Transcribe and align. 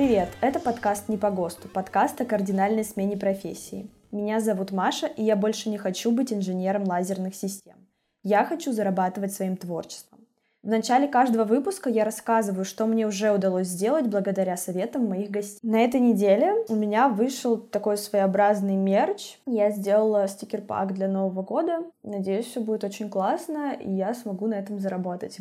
Привет, 0.00 0.30
это 0.40 0.60
подкаст 0.60 1.10
«Не 1.10 1.18
по 1.18 1.30
ГОСТу», 1.30 1.68
подкаст 1.68 2.18
о 2.22 2.24
кардинальной 2.24 2.84
смене 2.84 3.18
профессии. 3.18 3.90
Меня 4.10 4.40
зовут 4.40 4.72
Маша, 4.72 5.06
и 5.06 5.22
я 5.22 5.36
больше 5.36 5.68
не 5.68 5.76
хочу 5.76 6.10
быть 6.10 6.32
инженером 6.32 6.84
лазерных 6.84 7.34
систем. 7.34 7.74
Я 8.22 8.46
хочу 8.46 8.72
зарабатывать 8.72 9.34
своим 9.34 9.58
творчеством. 9.58 10.20
В 10.62 10.68
начале 10.68 11.06
каждого 11.06 11.44
выпуска 11.44 11.90
я 11.90 12.06
рассказываю, 12.06 12.64
что 12.64 12.86
мне 12.86 13.06
уже 13.06 13.30
удалось 13.30 13.66
сделать 13.66 14.06
благодаря 14.06 14.56
советам 14.56 15.06
моих 15.06 15.30
гостей. 15.30 15.60
На 15.62 15.84
этой 15.84 16.00
неделе 16.00 16.54
у 16.70 16.76
меня 16.76 17.10
вышел 17.10 17.58
такой 17.58 17.98
своеобразный 17.98 18.76
мерч. 18.76 19.38
Я 19.44 19.70
сделала 19.70 20.26
стикер-пак 20.28 20.94
для 20.94 21.08
Нового 21.08 21.42
года. 21.42 21.84
Надеюсь, 22.02 22.46
все 22.46 22.60
будет 22.60 22.84
очень 22.84 23.10
классно, 23.10 23.74
и 23.74 23.90
я 23.90 24.14
смогу 24.14 24.46
на 24.46 24.54
этом 24.54 24.80
заработать. 24.80 25.40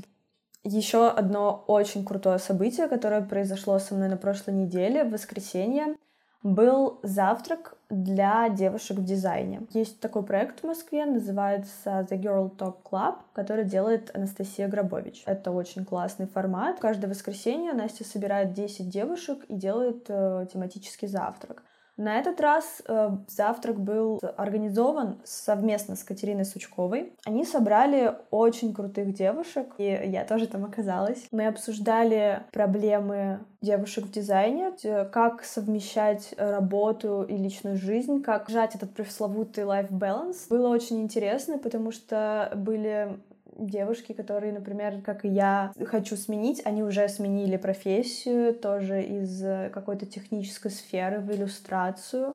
Еще 0.63 1.07
одно 1.07 1.63
очень 1.67 2.03
крутое 2.03 2.37
событие, 2.37 2.87
которое 2.87 3.21
произошло 3.21 3.79
со 3.79 3.95
мной 3.95 4.09
на 4.09 4.17
прошлой 4.17 4.53
неделе, 4.53 5.03
в 5.03 5.11
воскресенье 5.11 5.95
был 6.43 6.99
завтрак 7.03 7.75
для 7.89 8.49
девушек 8.49 8.97
в 8.97 9.03
дизайне. 9.03 9.61
Есть 9.73 9.99
такой 9.99 10.23
проект 10.23 10.61
в 10.61 10.67
Москве, 10.67 11.05
называется 11.05 12.07
The 12.09 12.21
Girl 12.21 12.55
Talk 12.55 12.77
Club, 12.83 13.15
который 13.33 13.65
делает 13.65 14.15
Анастасия 14.15 14.67
Грабович. 14.67 15.23
Это 15.25 15.51
очень 15.51 15.85
классный 15.85 16.27
формат. 16.27 16.79
Каждое 16.79 17.07
воскресенье 17.07 17.73
Настя 17.73 18.05
собирает 18.05 18.53
10 18.53 18.89
девушек 18.89 19.43
и 19.47 19.55
делает 19.55 20.05
э, 20.07 20.47
тематический 20.51 21.07
завтрак. 21.07 21.63
На 21.99 22.17
этот 22.17 22.39
раз 22.39 22.81
э, 22.87 23.09
завтрак 23.27 23.77
был 23.77 24.21
организован 24.37 25.17
совместно 25.25 25.97
с 25.97 26.03
Катериной 26.05 26.45
Сучковой. 26.45 27.11
Они 27.25 27.43
собрали 27.43 28.15
очень 28.31 28.73
крутых 28.73 29.13
девушек, 29.13 29.67
и 29.77 29.83
я 29.83 30.23
тоже 30.23 30.47
там 30.47 30.63
оказалась. 30.63 31.27
Мы 31.33 31.45
обсуждали 31.45 32.43
проблемы 32.53 33.41
девушек 33.61 34.05
в 34.05 34.11
дизайне, 34.11 34.71
как 35.11 35.43
совмещать 35.43 36.33
работу 36.37 37.23
и 37.23 37.35
личную 37.35 37.75
жизнь, 37.75 38.21
как 38.21 38.47
жать 38.49 38.75
этот 38.75 38.93
пресловутый 38.93 39.65
life 39.65 39.91
balance. 39.91 40.47
Было 40.49 40.69
очень 40.69 41.01
интересно, 41.01 41.57
потому 41.57 41.91
что 41.91 42.49
были 42.55 43.19
девушки, 43.59 44.13
которые, 44.13 44.53
например, 44.53 45.01
как 45.01 45.25
и 45.25 45.29
я, 45.29 45.71
хочу 45.85 46.15
сменить, 46.15 46.61
они 46.65 46.83
уже 46.83 47.07
сменили 47.07 47.57
профессию, 47.57 48.53
тоже 48.53 49.03
из 49.03 49.41
какой-то 49.71 50.05
технической 50.05 50.71
сферы 50.71 51.19
в 51.19 51.31
иллюстрацию 51.31 52.33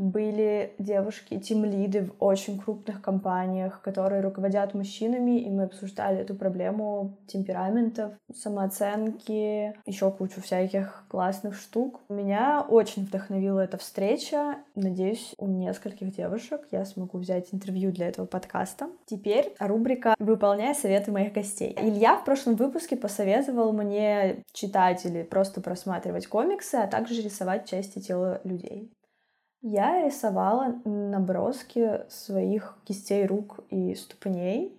были 0.00 0.72
девушки, 0.78 1.38
тимлиды 1.38 2.06
в 2.06 2.14
очень 2.24 2.58
крупных 2.58 3.02
компаниях, 3.02 3.82
которые 3.82 4.22
руководят 4.22 4.72
мужчинами, 4.72 5.40
и 5.40 5.50
мы 5.50 5.64
обсуждали 5.64 6.20
эту 6.20 6.34
проблему 6.34 7.18
темпераментов, 7.26 8.14
самооценки, 8.34 9.74
еще 9.84 10.10
кучу 10.10 10.40
всяких 10.40 11.04
классных 11.08 11.54
штук. 11.54 12.00
Меня 12.08 12.64
очень 12.66 13.04
вдохновила 13.04 13.60
эта 13.60 13.76
встреча. 13.76 14.56
Надеюсь, 14.74 15.34
у 15.36 15.46
нескольких 15.46 16.16
девушек 16.16 16.62
я 16.70 16.86
смогу 16.86 17.18
взять 17.18 17.48
интервью 17.52 17.92
для 17.92 18.08
этого 18.08 18.24
подкаста. 18.24 18.88
Теперь 19.04 19.54
рубрика 19.58 20.14
«Выполняя 20.18 20.72
советы 20.72 21.12
моих 21.12 21.34
гостей». 21.34 21.76
Илья 21.78 22.16
в 22.16 22.24
прошлом 22.24 22.54
выпуске 22.54 22.96
посоветовал 22.96 23.72
мне 23.72 24.44
читать 24.52 25.04
или 25.04 25.22
просто 25.24 25.60
просматривать 25.60 26.26
комиксы, 26.26 26.76
а 26.76 26.86
также 26.86 27.20
рисовать 27.20 27.68
части 27.68 27.98
тела 27.98 28.40
людей. 28.44 28.90
Я 29.62 30.04
рисовала 30.04 30.80
наброски 30.84 32.02
своих 32.08 32.78
кистей 32.84 33.26
рук 33.26 33.60
и 33.68 33.94
ступней, 33.94 34.76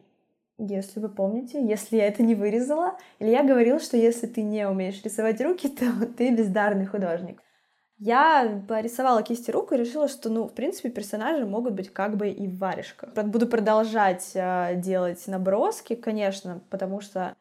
если 0.57 0.99
вы 0.99 1.09
помните, 1.09 1.63
если 1.63 1.97
я 1.97 2.07
это 2.07 2.23
не 2.23 2.35
вырезала. 2.35 2.97
Или 3.19 3.29
я 3.29 3.43
говорил, 3.43 3.79
что 3.79 3.97
если 3.97 4.27
ты 4.27 4.41
не 4.41 4.67
умеешь 4.67 5.03
рисовать 5.03 5.41
руки, 5.41 5.69
то 5.69 5.85
ты 6.17 6.33
бездарный 6.35 6.85
художник. 6.85 7.41
Я 8.03 8.63
порисовала 8.67 9.21
кисти 9.21 9.51
рук 9.51 9.71
и 9.73 9.77
решила, 9.77 10.07
что, 10.07 10.29
ну, 10.29 10.47
в 10.47 10.53
принципе, 10.53 10.89
персонажи 10.89 11.45
могут 11.45 11.73
быть 11.73 11.93
как 11.93 12.17
бы 12.17 12.29
и 12.29 12.47
в 12.47 12.57
варежках. 12.57 13.13
Буду 13.13 13.45
продолжать 13.45 14.31
э, 14.33 14.73
делать 14.77 15.27
наброски, 15.27 15.95
конечно, 15.95 16.63
потому 16.71 16.99
что 17.01 17.19
а, 17.21 17.35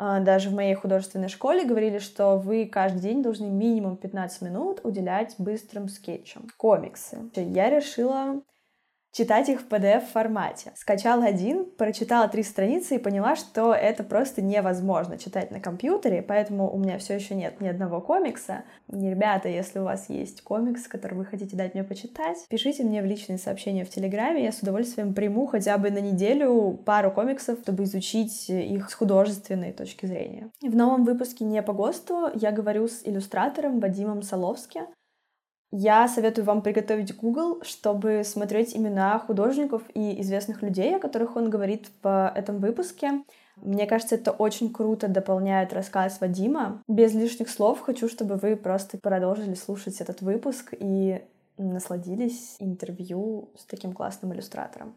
даже 0.00 0.48
в 0.48 0.54
моей 0.54 0.74
художественной 0.74 1.28
школе 1.28 1.64
говорили, 1.64 1.98
что 1.98 2.38
вы 2.38 2.66
каждый 2.66 3.00
день 3.00 3.22
должны 3.22 3.46
минимум 3.46 3.96
15 3.96 4.42
минут 4.42 4.80
уделять 4.82 5.34
быстрым 5.36 5.88
скетчам. 5.88 6.48
Комиксы. 6.56 7.30
Я 7.34 7.68
решила 7.68 8.40
читать 9.12 9.48
их 9.48 9.60
в 9.60 9.68
PDF-формате. 9.68 10.72
Скачала 10.76 11.24
один, 11.24 11.64
прочитала 11.64 12.28
три 12.28 12.42
страницы 12.42 12.96
и 12.96 12.98
поняла, 12.98 13.36
что 13.36 13.74
это 13.74 14.04
просто 14.04 14.42
невозможно 14.42 15.18
читать 15.18 15.50
на 15.50 15.60
компьютере, 15.60 16.22
поэтому 16.22 16.72
у 16.72 16.78
меня 16.78 16.98
все 16.98 17.14
еще 17.14 17.34
нет 17.34 17.60
ни 17.60 17.68
одного 17.68 18.00
комикса. 18.00 18.64
Не, 18.88 19.10
ребята, 19.10 19.48
если 19.48 19.78
у 19.78 19.84
вас 19.84 20.08
есть 20.08 20.42
комикс, 20.42 20.86
который 20.86 21.14
вы 21.14 21.24
хотите 21.24 21.56
дать 21.56 21.74
мне 21.74 21.84
почитать, 21.84 22.38
пишите 22.48 22.84
мне 22.84 23.02
в 23.02 23.06
личные 23.06 23.38
сообщения 23.38 23.84
в 23.84 23.90
Телеграме, 23.90 24.44
я 24.44 24.52
с 24.52 24.60
удовольствием 24.60 25.14
приму 25.14 25.46
хотя 25.46 25.76
бы 25.78 25.90
на 25.90 25.98
неделю 25.98 26.78
пару 26.84 27.10
комиксов, 27.10 27.58
чтобы 27.62 27.84
изучить 27.84 28.48
их 28.48 28.90
с 28.90 28.94
художественной 28.94 29.72
точки 29.72 30.06
зрения. 30.06 30.50
В 30.62 30.74
новом 30.76 31.04
выпуске 31.04 31.44
«Не 31.44 31.62
по 31.62 31.72
ГОСТу» 31.72 32.30
я 32.34 32.52
говорю 32.52 32.88
с 32.88 33.02
иллюстратором 33.04 33.80
Вадимом 33.80 34.22
Соловским, 34.22 34.86
я 35.72 36.08
советую 36.08 36.44
вам 36.44 36.62
приготовить 36.62 37.16
Google, 37.16 37.62
чтобы 37.62 38.22
смотреть 38.24 38.76
имена 38.76 39.18
художников 39.18 39.82
и 39.94 40.20
известных 40.20 40.62
людей, 40.62 40.96
о 40.96 41.00
которых 41.00 41.36
он 41.36 41.48
говорит 41.48 41.88
в 42.02 42.32
этом 42.34 42.58
выпуске. 42.58 43.22
Мне 43.56 43.86
кажется, 43.86 44.14
это 44.14 44.30
очень 44.32 44.72
круто 44.72 45.06
дополняет 45.06 45.72
рассказ 45.72 46.20
Вадима. 46.20 46.82
Без 46.88 47.14
лишних 47.14 47.50
слов 47.50 47.80
хочу, 47.80 48.08
чтобы 48.08 48.36
вы 48.36 48.56
просто 48.56 48.98
продолжили 48.98 49.54
слушать 49.54 50.00
этот 50.00 50.22
выпуск 50.22 50.74
и 50.78 51.22
насладились 51.58 52.56
интервью 52.58 53.50
с 53.56 53.64
таким 53.64 53.92
классным 53.92 54.32
иллюстратором. 54.32 54.94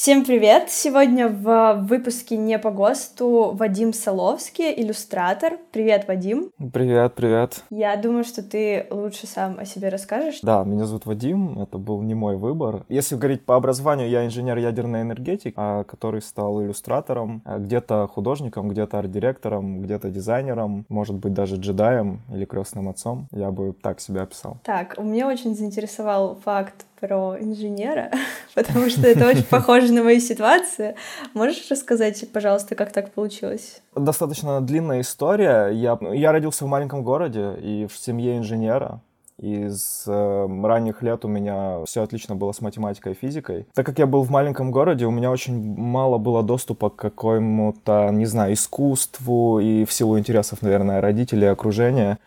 Всем 0.00 0.24
привет! 0.24 0.70
Сегодня 0.70 1.26
в 1.28 1.80
выпуске 1.88 2.36
«Не 2.36 2.60
по 2.60 2.70
ГОСТу» 2.70 3.50
Вадим 3.52 3.92
Соловский, 3.92 4.72
иллюстратор. 4.80 5.58
Привет, 5.72 6.06
Вадим! 6.06 6.52
Привет, 6.72 7.14
привет! 7.16 7.64
Я 7.68 7.96
думаю, 7.96 8.22
что 8.22 8.44
ты 8.44 8.86
лучше 8.90 9.26
сам 9.26 9.58
о 9.58 9.64
себе 9.64 9.88
расскажешь. 9.88 10.38
Да, 10.40 10.62
меня 10.62 10.84
зовут 10.84 11.04
Вадим, 11.06 11.60
это 11.60 11.78
был 11.78 12.00
не 12.02 12.14
мой 12.14 12.36
выбор. 12.36 12.84
Если 12.88 13.16
говорить 13.16 13.44
по 13.44 13.56
образованию, 13.56 14.08
я 14.08 14.24
инженер 14.24 14.58
ядерной 14.58 15.02
энергетики, 15.02 15.52
а, 15.56 15.82
который 15.82 16.22
стал 16.22 16.62
иллюстратором, 16.62 17.42
а, 17.44 17.58
где-то 17.58 18.06
художником, 18.06 18.68
где-то 18.68 19.00
арт-директором, 19.00 19.82
где-то 19.82 20.10
дизайнером, 20.10 20.86
может 20.88 21.16
быть, 21.16 21.32
даже 21.34 21.56
джедаем 21.56 22.20
или 22.32 22.44
крестным 22.44 22.88
отцом. 22.88 23.26
Я 23.32 23.50
бы 23.50 23.72
так 23.72 23.98
себя 23.98 24.22
описал. 24.22 24.58
Так, 24.62 24.96
меня 24.96 25.26
очень 25.26 25.56
заинтересовал 25.56 26.36
факт 26.36 26.84
про 27.00 27.38
инженера, 27.38 28.10
потому 28.54 28.90
что 28.90 29.06
это 29.06 29.26
очень 29.28 29.44
похоже 29.44 29.92
на 29.92 30.02
мою 30.02 30.20
ситуацию. 30.20 30.94
Можешь 31.34 31.70
рассказать, 31.70 32.24
пожалуйста, 32.32 32.74
как 32.74 32.92
так 32.92 33.12
получилось? 33.12 33.82
Достаточно 33.94 34.60
длинная 34.60 35.00
история. 35.00 35.68
Я, 35.68 35.98
я 36.12 36.32
родился 36.32 36.64
в 36.64 36.68
маленьком 36.68 37.02
городе 37.02 37.54
и 37.60 37.86
в 37.86 37.96
семье 37.96 38.38
инженера. 38.38 39.00
И 39.40 39.68
с 39.68 40.02
э, 40.08 40.62
ранних 40.64 41.00
лет 41.02 41.24
у 41.24 41.28
меня 41.28 41.84
все 41.84 42.02
отлично 42.02 42.34
было 42.34 42.50
с 42.50 42.60
математикой 42.60 43.12
и 43.12 43.14
физикой. 43.14 43.66
Так 43.72 43.86
как 43.86 43.98
я 44.00 44.06
был 44.06 44.22
в 44.22 44.30
маленьком 44.30 44.72
городе, 44.72 45.06
у 45.06 45.12
меня 45.12 45.30
очень 45.30 45.76
мало 45.76 46.18
было 46.18 46.42
доступа 46.42 46.90
к 46.90 46.96
какому-то, 46.96 48.10
не 48.10 48.26
знаю, 48.26 48.54
искусству 48.54 49.60
и 49.60 49.84
в 49.84 49.92
силу 49.92 50.18
интересов, 50.18 50.62
наверное, 50.62 51.00
родителей, 51.00 51.46
окружения 51.46 52.18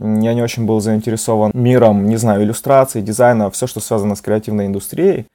я 0.00 0.34
не 0.34 0.42
очень 0.42 0.64
был 0.64 0.80
заинтересован 0.80 1.50
миром, 1.54 2.06
не 2.06 2.16
знаю, 2.16 2.42
иллюстрации, 2.42 3.02
дизайна, 3.02 3.50
все, 3.50 3.66
что 3.66 3.80
связано 3.80 4.14
с 4.14 4.20
креативной 4.20 4.66
индустрией. 4.66 5.26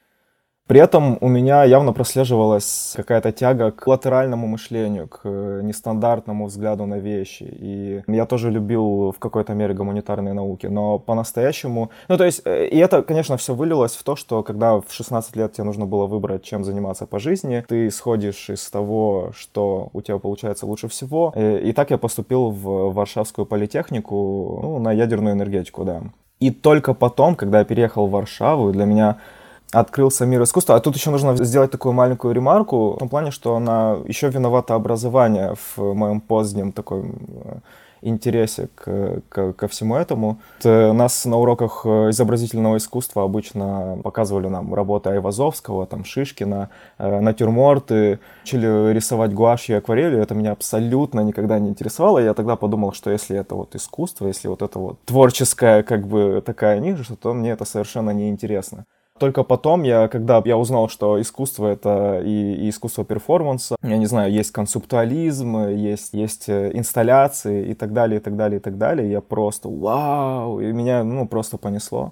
При 0.68 0.80
этом 0.80 1.20
у 1.22 1.28
меня 1.28 1.64
явно 1.64 1.94
прослеживалась 1.94 2.94
какая-то 2.96 3.32
тяга 3.32 3.72
к 3.72 3.86
латеральному 3.86 4.48
мышлению, 4.48 5.08
к 5.08 5.22
э, 5.24 5.62
нестандартному 5.64 6.48
взгляду 6.48 6.88
на 6.88 6.98
вещи. 6.98 7.44
И 7.44 8.02
я 8.08 8.26
тоже 8.26 8.50
любил 8.50 9.12
в 9.12 9.20
какой-то 9.20 9.54
мере 9.54 9.76
гуманитарные 9.76 10.34
науки, 10.34 10.66
но 10.66 10.98
по-настоящему... 10.98 11.92
Ну, 12.08 12.18
то 12.18 12.26
есть, 12.26 12.42
э, 12.46 12.66
и 12.66 12.78
это, 12.80 13.04
конечно, 13.04 13.38
все 13.38 13.54
вылилось 13.54 13.96
в 13.96 14.04
то, 14.04 14.16
что 14.16 14.42
когда 14.42 14.80
в 14.82 14.86
16 14.90 15.36
лет 15.36 15.54
тебе 15.54 15.66
нужно 15.66 15.86
было 15.86 16.08
выбрать, 16.08 16.42
чем 16.42 16.64
заниматься 16.64 17.06
по 17.06 17.20
жизни, 17.20 17.64
ты 17.68 17.92
сходишь 17.92 18.50
из 18.50 18.68
того, 18.72 19.34
что 19.36 19.90
у 19.94 20.02
тебя 20.02 20.18
получается 20.18 20.66
лучше 20.66 20.88
всего. 20.88 21.32
Э, 21.36 21.60
и 21.60 21.74
так 21.74 21.92
я 21.92 22.00
поступил 22.00 22.50
в 22.50 22.92
Варшавскую 22.92 23.46
политехнику, 23.46 24.60
ну, 24.64 24.80
на 24.80 24.92
ядерную 24.92 25.36
энергетику, 25.36 25.84
да. 25.84 26.02
И 26.40 26.50
только 26.50 26.96
потом, 26.96 27.36
когда 27.36 27.60
я 27.60 27.66
переехал 27.66 28.08
в 28.08 28.12
Варшаву, 28.12 28.72
для 28.72 28.86
меня 28.86 29.18
открылся 29.72 30.26
мир 30.26 30.44
искусства. 30.44 30.76
А 30.76 30.80
тут 30.80 30.96
еще 30.96 31.10
нужно 31.10 31.36
сделать 31.44 31.72
такую 31.72 31.94
маленькую 31.94 32.34
ремарку, 32.34 32.94
в 32.94 32.98
том 32.98 33.10
плане, 33.10 33.32
что 33.32 33.56
она 33.56 33.98
еще 34.06 34.30
виновата 34.30 34.76
образование 34.76 35.56
в 35.56 35.94
моем 35.94 36.22
позднем 36.22 36.72
такой 36.72 37.02
э, 37.02 37.58
интересе 38.02 38.70
к, 38.76 39.22
к, 39.30 39.54
ко 39.54 39.68
всему 39.68 39.96
этому. 39.96 40.40
Это 40.60 40.94
нас 40.94 41.26
на 41.26 41.38
уроках 41.38 41.82
э, 41.86 42.10
изобразительного 42.12 42.78
искусства 42.78 43.24
обычно 43.24 44.00
показывали 44.04 44.48
нам 44.48 44.74
работы 44.74 45.10
Айвазовского, 45.10 45.86
там, 45.86 46.06
Шишкина, 46.06 46.70
э, 46.98 47.20
натюрморты, 47.20 48.20
учили 48.44 48.94
рисовать 48.94 49.34
гуашью 49.34 49.76
и 49.76 49.80
акварелью. 49.80 50.22
Это 50.22 50.36
меня 50.36 50.52
абсолютно 50.52 51.22
никогда 51.22 51.60
не 51.60 51.70
интересовало. 51.70 52.20
Я 52.20 52.34
тогда 52.34 52.56
подумал, 52.56 52.94
что 52.94 53.10
если 53.10 53.38
это 53.38 53.56
вот 53.56 53.76
искусство, 53.76 54.28
если 54.28 54.48
вот 54.48 54.62
это 54.62 54.80
вот 54.80 55.00
творческая 55.06 55.84
как 55.84 56.08
бы 56.08 56.42
такая 56.46 56.80
ниша, 56.80 57.16
то 57.16 57.34
мне 57.34 57.52
это 57.52 57.66
совершенно 57.66 58.12
неинтересно. 58.12 58.86
Только 59.18 59.44
потом 59.44 59.84
я, 59.84 60.10
когда 60.10 60.42
я 60.44 60.58
узнал, 60.58 60.90
что 60.90 61.22
искусство 61.22 61.68
это 61.68 62.22
и, 62.22 62.66
и 62.66 62.70
искусство 62.70 63.06
перформанса, 63.06 63.78
я 63.82 63.98
не 63.98 64.08
знаю, 64.08 64.30
есть 64.30 64.52
концептуализм, 64.52 65.70
есть, 65.70 66.14
есть 66.14 66.50
э, 66.50 66.72
инсталляции 66.74 67.70
и 67.70 67.74
так 67.76 67.94
далее, 67.94 68.20
и 68.20 68.22
так 68.22 68.36
далее, 68.36 68.60
и 68.60 68.62
так 68.62 68.78
далее, 68.78 69.10
я 69.10 69.22
просто 69.22 69.70
вау, 69.70 70.60
и 70.60 70.66
меня, 70.74 71.06
ну, 71.06 71.26
просто 71.30 71.58
понесло. 71.58 72.12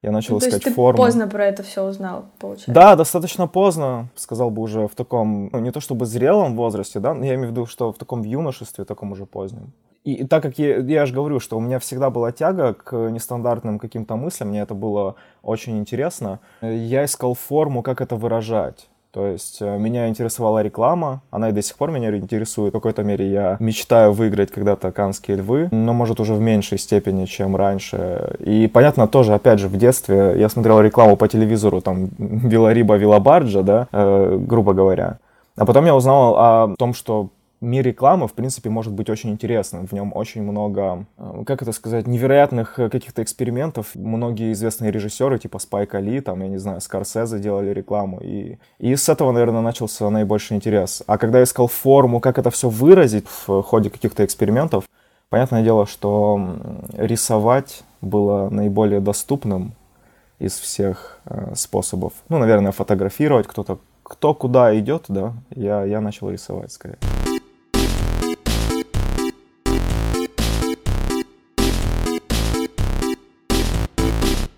Я 0.00 0.12
начал 0.12 0.34
ну, 0.34 0.38
искать 0.38 0.62
то 0.62 0.68
есть 0.68 0.76
форму. 0.76 0.98
ты 0.98 1.02
поздно 1.02 1.26
про 1.26 1.46
это 1.46 1.64
все 1.64 1.82
узнал, 1.82 2.26
получается? 2.38 2.72
Да, 2.72 2.94
достаточно 2.94 3.48
поздно, 3.48 4.10
сказал 4.14 4.50
бы 4.50 4.62
уже 4.62 4.86
в 4.86 4.94
таком, 4.94 5.48
ну, 5.50 5.58
не 5.58 5.72
то 5.72 5.80
чтобы 5.80 6.06
зрелом 6.06 6.54
возрасте, 6.54 7.00
да, 7.00 7.14
я 7.14 7.34
имею 7.34 7.48
в 7.48 7.50
виду, 7.50 7.66
что 7.66 7.92
в 7.92 7.98
таком 7.98 8.22
юношестве, 8.22 8.84
таком 8.84 9.10
уже 9.10 9.26
позднем. 9.26 9.72
И, 10.04 10.14
и 10.14 10.24
так 10.26 10.42
как 10.42 10.58
я, 10.58 10.78
я 10.78 11.06
же 11.06 11.14
говорю, 11.14 11.40
что 11.40 11.56
у 11.56 11.60
меня 11.60 11.78
всегда 11.78 12.10
была 12.10 12.30
тяга 12.30 12.74
к 12.74 12.94
нестандартным 12.94 13.78
каким-то 13.78 14.16
мыслям, 14.16 14.50
мне 14.50 14.60
это 14.60 14.74
было 14.74 15.16
очень 15.42 15.78
интересно, 15.78 16.40
я 16.60 17.04
искал 17.04 17.34
форму, 17.34 17.82
как 17.82 18.00
это 18.00 18.16
выражать. 18.16 18.88
То 19.14 19.28
есть 19.28 19.58
э, 19.62 19.78
меня 19.78 20.08
интересовала 20.08 20.60
реклама, 20.60 21.22
она 21.30 21.50
и 21.50 21.52
до 21.52 21.62
сих 21.62 21.76
пор 21.76 21.92
меня 21.92 22.14
интересует. 22.16 22.72
В 22.72 22.76
какой-то 22.76 23.04
мере 23.04 23.30
я 23.30 23.56
мечтаю 23.60 24.12
выиграть 24.12 24.50
когда-то 24.50 24.90
канские 24.90 25.36
львы, 25.36 25.68
но, 25.70 25.92
может, 25.92 26.18
уже 26.18 26.34
в 26.34 26.40
меньшей 26.40 26.78
степени, 26.78 27.24
чем 27.26 27.54
раньше. 27.54 28.34
И, 28.40 28.66
понятно, 28.66 29.06
тоже, 29.06 29.32
опять 29.32 29.60
же, 29.60 29.68
в 29.68 29.76
детстве 29.76 30.34
я 30.36 30.48
смотрел 30.48 30.80
рекламу 30.80 31.16
по 31.16 31.28
телевизору, 31.28 31.80
там, 31.80 32.08
Вилариба, 32.18 32.96
Вилабарджа, 32.96 33.62
да, 33.62 33.86
э, 33.92 34.36
грубо 34.36 34.72
говоря. 34.72 35.18
А 35.56 35.64
потом 35.64 35.86
я 35.86 35.94
узнал 35.94 36.34
о 36.36 36.74
том, 36.76 36.92
что 36.92 37.28
мир 37.64 37.84
рекламы, 37.84 38.28
в 38.28 38.32
принципе, 38.32 38.70
может 38.70 38.92
быть 38.92 39.10
очень 39.10 39.30
интересным. 39.30 39.86
В 39.86 39.92
нем 39.92 40.12
очень 40.14 40.42
много, 40.42 41.06
э, 41.18 41.42
как 41.46 41.62
это 41.62 41.72
сказать, 41.72 42.06
невероятных 42.06 42.78
э, 42.78 42.88
каких-то 42.88 43.22
экспериментов. 43.22 43.94
Многие 43.94 44.52
известные 44.52 44.90
режиссеры, 44.90 45.38
типа 45.38 45.58
Спайка 45.58 45.98
Ли, 45.98 46.20
там, 46.20 46.42
я 46.42 46.48
не 46.48 46.58
знаю, 46.58 46.80
Скорсезе 46.80 47.38
делали 47.38 47.70
рекламу. 47.70 48.20
И, 48.20 48.58
и 48.78 48.94
с 48.94 49.08
этого, 49.08 49.32
наверное, 49.32 49.62
начался 49.62 50.08
наибольший 50.10 50.56
интерес. 50.56 51.02
А 51.06 51.18
когда 51.18 51.38
я 51.38 51.44
искал 51.44 51.66
форму, 51.66 52.20
как 52.20 52.38
это 52.38 52.50
все 52.50 52.68
выразить 52.68 53.26
в 53.46 53.62
ходе 53.62 53.90
каких-то 53.90 54.24
экспериментов, 54.24 54.84
понятное 55.30 55.62
дело, 55.62 55.86
что 55.86 56.40
рисовать 56.92 57.82
было 58.00 58.48
наиболее 58.50 59.00
доступным 59.00 59.72
из 60.38 60.58
всех 60.58 61.18
э, 61.24 61.54
способов. 61.54 62.12
Ну, 62.28 62.38
наверное, 62.38 62.72
фотографировать 62.72 63.46
кто-то, 63.46 63.78
кто 64.02 64.34
куда 64.34 64.78
идет, 64.78 65.04
да, 65.08 65.32
я, 65.50 65.84
я 65.84 66.00
начал 66.00 66.30
рисовать 66.30 66.72
скорее. 66.72 66.98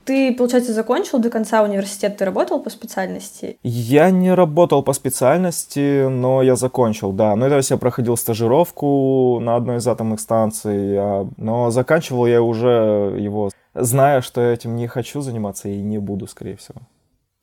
Ты, 0.06 0.32
получается, 0.32 0.72
закончил 0.72 1.18
до 1.18 1.30
конца 1.30 1.64
университет, 1.64 2.16
ты 2.16 2.24
работал 2.24 2.60
по 2.60 2.70
специальности? 2.70 3.58
Я 3.64 4.10
не 4.12 4.32
работал 4.32 4.84
по 4.84 4.92
специальности, 4.92 6.06
но 6.06 6.42
я 6.42 6.54
закончил, 6.54 7.10
да. 7.10 7.34
Ну, 7.34 7.48
то 7.48 7.56
есть 7.56 7.70
я 7.70 7.76
проходил 7.76 8.16
стажировку 8.16 9.40
на 9.40 9.56
одной 9.56 9.78
из 9.78 9.88
атомных 9.88 10.20
станций, 10.20 10.96
но 11.36 11.70
заканчивал 11.72 12.26
я 12.26 12.40
уже 12.40 13.16
его, 13.18 13.50
зная, 13.74 14.20
что 14.20 14.40
я 14.40 14.52
этим 14.52 14.76
не 14.76 14.86
хочу 14.86 15.22
заниматься 15.22 15.68
и 15.68 15.76
не 15.82 15.98
буду, 15.98 16.28
скорее 16.28 16.56
всего 16.56 16.82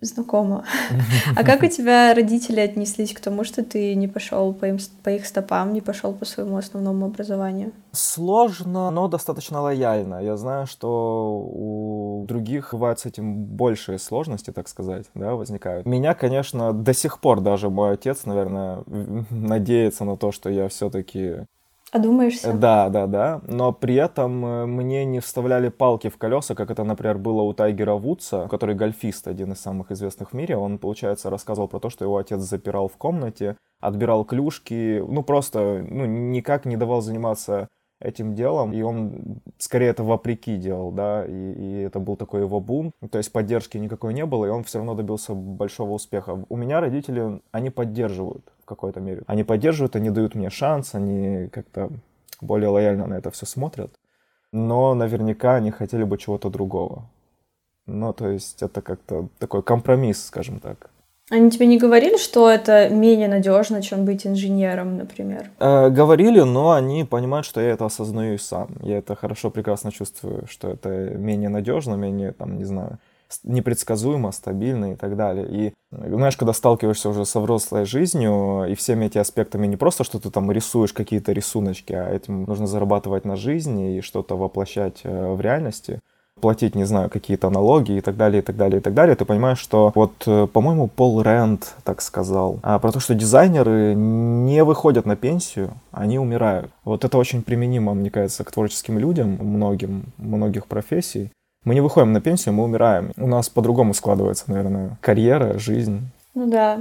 знакомо. 0.05 0.65
А 1.35 1.43
как 1.43 1.63
у 1.63 1.67
тебя 1.67 2.13
родители 2.13 2.59
отнеслись 2.59 3.13
к 3.13 3.19
тому, 3.19 3.43
что 3.43 3.63
ты 3.63 3.95
не 3.95 4.07
пошел 4.07 4.53
по, 4.53 4.65
им, 4.65 4.77
по 5.03 5.09
их 5.09 5.25
стопам, 5.25 5.73
не 5.73 5.81
пошел 5.81 6.13
по 6.13 6.25
своему 6.25 6.57
основному 6.57 7.05
образованию? 7.05 7.71
Сложно, 7.91 8.91
но 8.91 9.07
достаточно 9.07 9.61
лояльно. 9.61 10.21
Я 10.21 10.37
знаю, 10.37 10.67
что 10.67 11.39
у 11.39 12.25
других 12.27 12.73
бывают 12.73 12.99
с 12.99 13.05
этим 13.05 13.45
большие 13.45 13.99
сложности, 13.99 14.51
так 14.51 14.67
сказать, 14.67 15.05
да, 15.15 15.35
возникают. 15.35 15.85
Меня, 15.85 16.13
конечно, 16.13 16.73
до 16.73 16.93
сих 16.93 17.19
пор 17.19 17.41
даже 17.41 17.69
мой 17.69 17.93
отец, 17.93 18.25
наверное, 18.25 18.83
надеется 19.29 20.05
на 20.05 20.17
то, 20.17 20.31
что 20.31 20.49
я 20.49 20.67
все-таки 20.67 21.45
Одумаешься? 21.93 22.53
Да, 22.53 22.89
да, 22.89 23.05
да. 23.05 23.41
Но 23.47 23.71
при 23.71 23.93
этом 23.93 24.43
э, 24.43 24.65
мне 24.65 25.05
не 25.05 25.19
вставляли 25.19 25.69
палки 25.69 26.09
в 26.09 26.17
колеса, 26.17 26.55
как 26.55 26.71
это, 26.71 26.83
например, 26.83 27.19
было 27.19 27.43
у 27.43 27.53
Тайгера 27.53 27.93
Вудса, 27.93 28.47
который 28.49 28.73
гольфист, 28.73 29.27
один 29.27 29.51
из 29.51 29.59
самых 29.59 29.91
известных 29.91 30.31
в 30.31 30.33
мире. 30.33 30.57
Он, 30.57 30.79
получается, 30.79 31.29
рассказывал 31.29 31.67
про 31.67 31.79
то, 31.79 31.91
что 31.91 32.03
его 32.03 32.17
отец 32.17 32.41
запирал 32.41 32.87
в 32.87 32.97
комнате, 32.97 33.57
отбирал 33.79 34.25
клюшки, 34.25 35.03
ну 35.07 35.21
просто 35.21 35.85
ну, 35.87 36.05
никак 36.05 36.65
не 36.65 36.77
давал 36.77 37.01
заниматься 37.01 37.67
этим 38.01 38.33
делом, 38.33 38.73
и 38.73 38.81
он 38.81 39.39
скорее 39.59 39.89
это 39.89 40.03
вопреки 40.03 40.57
делал, 40.57 40.91
да, 40.91 41.25
и, 41.25 41.53
и 41.53 41.81
это 41.81 41.99
был 41.99 42.15
такой 42.15 42.41
его 42.41 42.59
бум, 42.59 42.91
то 43.11 43.17
есть 43.17 43.31
поддержки 43.31 43.77
никакой 43.77 44.13
не 44.13 44.25
было, 44.25 44.45
и 44.45 44.49
он 44.49 44.63
все 44.63 44.79
равно 44.79 44.95
добился 44.95 45.33
большого 45.33 45.91
успеха. 45.91 46.43
У 46.49 46.57
меня 46.57 46.81
родители, 46.81 47.39
они 47.51 47.69
поддерживают 47.69 48.52
какой-то 48.75 48.99
мере. 48.99 49.23
Они 49.27 49.43
поддерживают, 49.43 49.95
они 49.95 50.09
дают 50.09 50.35
мне 50.35 50.49
шанс, 50.49 50.95
они 50.95 51.47
как-то 51.51 51.89
более 52.41 52.69
лояльно 52.69 53.07
на 53.07 53.15
это 53.15 53.31
все 53.31 53.45
смотрят, 53.45 53.91
но 54.51 54.93
наверняка 54.93 55.55
они 55.55 55.71
хотели 55.71 56.03
бы 56.03 56.17
чего-то 56.17 56.49
другого. 56.49 57.05
Ну, 57.85 58.13
то 58.13 58.29
есть 58.29 58.61
это 58.63 58.81
как-то 58.81 59.27
такой 59.39 59.61
компромисс, 59.61 60.25
скажем 60.25 60.59
так. 60.59 60.89
Они 61.29 61.49
тебе 61.49 61.67
не 61.67 61.77
говорили, 61.77 62.17
что 62.17 62.49
это 62.49 62.89
менее 62.89 63.29
надежно, 63.29 63.81
чем 63.81 64.03
быть 64.03 64.27
инженером, 64.27 64.97
например? 64.97 65.49
Э, 65.59 65.89
говорили, 65.89 66.41
но 66.41 66.71
они 66.71 67.05
понимают, 67.05 67.45
что 67.45 67.61
я 67.61 67.71
это 67.71 67.85
осознаю 67.85 68.37
сам. 68.37 68.69
Я 68.81 68.97
это 68.97 69.15
хорошо, 69.15 69.49
прекрасно 69.49 69.91
чувствую, 69.91 70.45
что 70.47 70.69
это 70.69 70.89
менее 70.89 71.49
надежно, 71.49 71.95
менее, 71.95 72.33
там, 72.33 72.57
не 72.57 72.65
знаю, 72.65 72.99
непредсказуемо, 73.43 74.31
стабильно 74.31 74.93
и 74.93 74.95
так 74.95 75.15
далее. 75.15 75.47
И 75.49 75.73
знаешь, 75.91 76.37
когда 76.37 76.53
сталкиваешься 76.53 77.09
уже 77.09 77.25
со 77.25 77.39
взрослой 77.39 77.85
жизнью 77.85 78.65
и 78.69 78.75
всеми 78.75 79.05
этими 79.05 79.21
аспектами, 79.21 79.67
не 79.67 79.77
просто, 79.77 80.03
что 80.03 80.19
ты 80.19 80.29
там 80.29 80.51
рисуешь 80.51 80.93
какие-то 80.93 81.31
рисуночки, 81.31 81.93
а 81.93 82.09
этим 82.09 82.43
нужно 82.43 82.67
зарабатывать 82.67 83.25
на 83.25 83.35
жизни 83.35 83.97
и 83.97 84.01
что-то 84.01 84.37
воплощать 84.37 85.01
э, 85.03 85.33
в 85.33 85.41
реальности, 85.41 85.99
платить, 86.43 86.75
не 86.75 86.83
знаю, 86.83 87.09
какие-то 87.09 87.49
налоги 87.49 87.93
и 87.93 88.01
так 88.01 88.17
далее, 88.17 88.41
и 88.41 88.45
так 88.45 88.57
далее, 88.57 88.79
и 88.79 88.81
так 88.81 88.93
далее, 88.93 89.15
ты 89.15 89.23
понимаешь, 89.23 89.59
что 89.59 89.91
вот, 89.95 90.11
э, 90.25 90.47
по-моему, 90.51 90.87
Пол 90.87 91.21
Рэнд 91.21 91.75
так 91.83 92.01
сказал, 92.01 92.59
а, 92.63 92.79
про 92.79 92.91
то, 92.91 92.99
что 92.99 93.15
дизайнеры 93.15 93.93
не 93.95 94.63
выходят 94.63 95.05
на 95.05 95.15
пенсию, 95.15 95.71
они 95.91 96.19
умирают. 96.19 96.71
Вот 96.83 97.05
это 97.05 97.17
очень 97.17 97.43
применимо, 97.43 97.93
мне 97.93 98.09
кажется, 98.09 98.43
к 98.43 98.51
творческим 98.51 98.99
людям, 98.99 99.37
многим, 99.39 100.05
многих 100.17 100.67
профессий. 100.67 101.31
Мы 101.65 101.75
не 101.75 101.81
выходим 101.81 102.11
на 102.11 102.21
пенсию, 102.21 102.53
мы 102.53 102.63
умираем. 102.63 103.11
У 103.17 103.27
нас 103.27 103.49
по-другому 103.49 103.93
складывается, 103.93 104.45
наверное, 104.47 104.97
карьера, 105.01 105.57
жизнь. 105.57 106.01
Ну 106.35 106.49
да. 106.49 106.79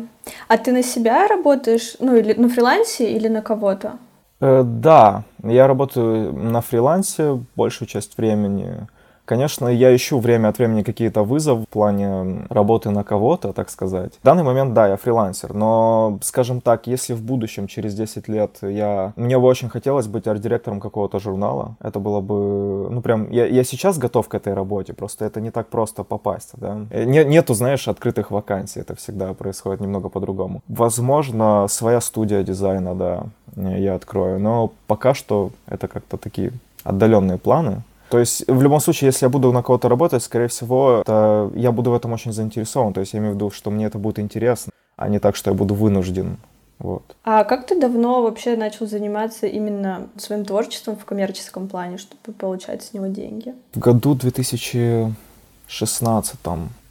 А 0.48 0.56
ты 0.56 0.72
на 0.72 0.82
себя 0.82 1.28
работаешь, 1.28 1.96
ну 2.00 2.16
или 2.16 2.32
на 2.32 2.48
фрилансе 2.48 3.12
или 3.12 3.28
на 3.28 3.42
кого-то? 3.42 3.98
Э, 4.40 4.62
да, 4.64 5.24
я 5.42 5.66
работаю 5.66 6.32
на 6.32 6.60
фрилансе 6.62 7.40
большую 7.54 7.86
часть 7.86 8.16
времени. 8.16 8.88
Конечно, 9.24 9.68
я 9.68 9.94
ищу 9.94 10.18
время 10.18 10.48
от 10.48 10.58
времени 10.58 10.82
какие-то 10.82 11.22
вызовы 11.22 11.62
в 11.62 11.68
плане 11.68 12.44
работы 12.50 12.90
на 12.90 13.04
кого-то, 13.04 13.52
так 13.52 13.70
сказать. 13.70 14.14
В 14.20 14.24
данный 14.24 14.42
момент, 14.42 14.74
да, 14.74 14.88
я 14.88 14.96
фрилансер, 14.96 15.54
но, 15.54 16.18
скажем 16.22 16.60
так, 16.60 16.86
если 16.86 17.14
в 17.14 17.22
будущем, 17.22 17.66
через 17.66 17.94
10 17.94 18.28
лет, 18.28 18.58
я... 18.62 19.12
Мне 19.16 19.38
бы 19.38 19.46
очень 19.46 19.68
хотелось 19.68 20.06
быть 20.06 20.26
арт-директором 20.26 20.80
какого-то 20.80 21.20
журнала. 21.20 21.76
Это 21.80 22.00
было 22.00 22.20
бы... 22.20 22.88
Ну, 22.90 23.00
прям... 23.00 23.30
Я, 23.30 23.46
я 23.46 23.64
сейчас 23.64 23.98
готов 23.98 24.28
к 24.28 24.34
этой 24.34 24.54
работе, 24.54 24.92
просто 24.92 25.24
это 25.24 25.40
не 25.40 25.50
так 25.50 25.68
просто 25.68 26.02
попасть, 26.02 26.50
да. 26.54 26.80
Э, 26.90 27.04
не, 27.04 27.24
нету, 27.24 27.54
знаешь, 27.54 27.86
открытых 27.86 28.30
вакансий, 28.32 28.80
это 28.80 28.96
всегда 28.96 29.34
происходит 29.34 29.80
немного 29.80 30.08
по-другому. 30.08 30.62
Возможно, 30.68 31.66
своя 31.68 32.00
студия 32.00 32.42
дизайна, 32.42 32.94
да, 32.94 33.26
я 33.56 33.94
открою, 33.94 34.40
но 34.40 34.72
пока 34.86 35.14
что 35.14 35.50
это 35.66 35.86
как-то 35.86 36.16
такие 36.16 36.52
отдаленные 36.84 37.38
планы, 37.38 37.82
то 38.12 38.18
есть, 38.18 38.44
в 38.46 38.60
любом 38.60 38.80
случае, 38.80 39.08
если 39.08 39.24
я 39.24 39.30
буду 39.30 39.50
на 39.52 39.62
кого-то 39.62 39.88
работать, 39.88 40.22
скорее 40.22 40.48
всего, 40.48 40.98
это, 41.00 41.50
я 41.54 41.72
буду 41.72 41.90
в 41.90 41.94
этом 41.94 42.12
очень 42.12 42.30
заинтересован. 42.30 42.92
То 42.92 43.00
есть, 43.00 43.14
я 43.14 43.20
имею 43.20 43.32
в 43.32 43.36
виду, 43.36 43.50
что 43.50 43.70
мне 43.70 43.86
это 43.86 43.96
будет 43.96 44.18
интересно, 44.18 44.70
а 44.96 45.08
не 45.08 45.18
так, 45.18 45.34
что 45.34 45.50
я 45.50 45.56
буду 45.56 45.74
вынужден. 45.74 46.36
Вот. 46.78 47.02
А 47.24 47.44
как 47.44 47.66
ты 47.66 47.80
давно 47.80 48.22
вообще 48.22 48.56
начал 48.56 48.86
заниматься 48.86 49.46
именно 49.46 50.08
своим 50.18 50.44
творчеством 50.44 50.96
в 50.96 51.06
коммерческом 51.06 51.68
плане, 51.68 51.96
чтобы 51.96 52.34
получать 52.36 52.82
с 52.82 52.92
него 52.92 53.06
деньги? 53.06 53.54
В 53.74 53.78
году 53.78 54.14
2016 54.14 56.36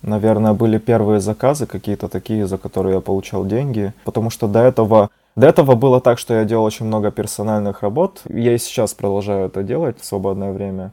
наверное, 0.01 0.54
были 0.54 0.80
первые 0.80 1.20
заказы 1.20 1.68
какие-то 1.68 2.08
такие, 2.08 2.48
за 2.48 2.58
которые 2.58 2.96
я 2.96 3.01
получал 3.01 3.46
деньги, 3.46 3.94
потому 4.06 4.32
что 4.32 4.48
до 4.48 4.60
этого 4.60 5.10
До 5.36 5.48
этого 5.48 5.75
было 5.75 6.01
так, 6.01 6.20
что 6.20 6.34
я 6.34 6.46
делал 6.46 6.66
очень 6.66 6.88
много 6.88 7.12
персональных 7.12 7.84
работ. 7.84 8.22
Я 8.28 8.54
и 8.54 8.58
сейчас 8.58 8.94
продолжаю 8.94 9.46
это 9.46 9.63
делать 9.63 10.01
в 10.01 10.06
свободное 10.06 10.51
время. 10.51 10.92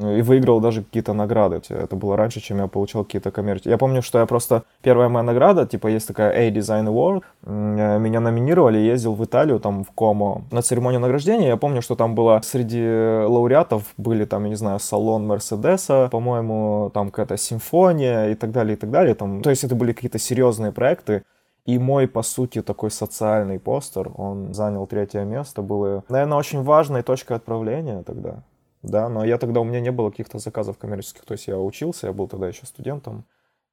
Ну, 0.00 0.16
и 0.16 0.22
выиграл 0.22 0.60
даже 0.60 0.84
какие-то 0.84 1.12
награды. 1.12 1.60
Это 1.70 1.96
было 1.96 2.16
раньше, 2.16 2.40
чем 2.40 2.58
я 2.58 2.68
получал 2.68 3.04
какие-то 3.04 3.32
коммерческие. 3.32 3.72
Я 3.72 3.78
помню, 3.78 4.00
что 4.00 4.20
я 4.20 4.26
просто... 4.26 4.62
Первая 4.80 5.08
моя 5.08 5.24
награда, 5.24 5.66
типа, 5.66 5.88
есть 5.88 6.06
такая 6.06 6.30
A-Design 6.32 6.86
Award. 6.86 7.24
Э, 7.42 7.98
меня 7.98 8.20
номинировали, 8.20 8.78
ездил 8.78 9.14
в 9.14 9.24
Италию, 9.24 9.58
там, 9.58 9.82
в 9.82 9.90
Комо, 9.90 10.44
на 10.52 10.62
церемонию 10.62 11.00
награждения. 11.00 11.48
Я 11.48 11.56
помню, 11.56 11.82
что 11.82 11.96
там 11.96 12.14
было 12.14 12.40
среди 12.44 12.80
лауреатов 13.26 13.82
были, 13.96 14.24
там, 14.24 14.44
я 14.44 14.50
не 14.50 14.56
знаю, 14.56 14.78
салон 14.78 15.26
Мерседеса, 15.26 16.08
по-моему, 16.12 16.92
там 16.94 17.10
какая-то 17.10 17.36
симфония 17.36 18.28
и 18.28 18.36
так 18.36 18.52
далее, 18.52 18.76
и 18.76 18.78
так 18.78 18.92
далее. 18.92 19.16
Там, 19.16 19.42
то 19.42 19.50
есть 19.50 19.64
это 19.64 19.74
были 19.74 19.92
какие-то 19.92 20.20
серьезные 20.20 20.70
проекты. 20.70 21.24
И 21.66 21.76
мой, 21.76 22.06
по 22.06 22.22
сути, 22.22 22.62
такой 22.62 22.92
социальный 22.92 23.58
постер, 23.58 24.12
он 24.16 24.54
занял 24.54 24.86
третье 24.86 25.24
место. 25.24 25.60
Было, 25.60 26.04
наверное, 26.08 26.38
очень 26.38 26.62
важной 26.62 27.02
точкой 27.02 27.36
отправления 27.36 28.04
тогда 28.04 28.44
да, 28.88 29.08
но 29.08 29.24
я 29.24 29.38
тогда, 29.38 29.60
у 29.60 29.64
меня 29.64 29.80
не 29.80 29.90
было 29.90 30.10
каких-то 30.10 30.38
заказов 30.38 30.78
коммерческих, 30.78 31.24
то 31.24 31.32
есть 31.32 31.46
я 31.46 31.58
учился, 31.58 32.08
я 32.08 32.12
был 32.12 32.28
тогда 32.28 32.48
еще 32.48 32.66
студентом, 32.66 33.24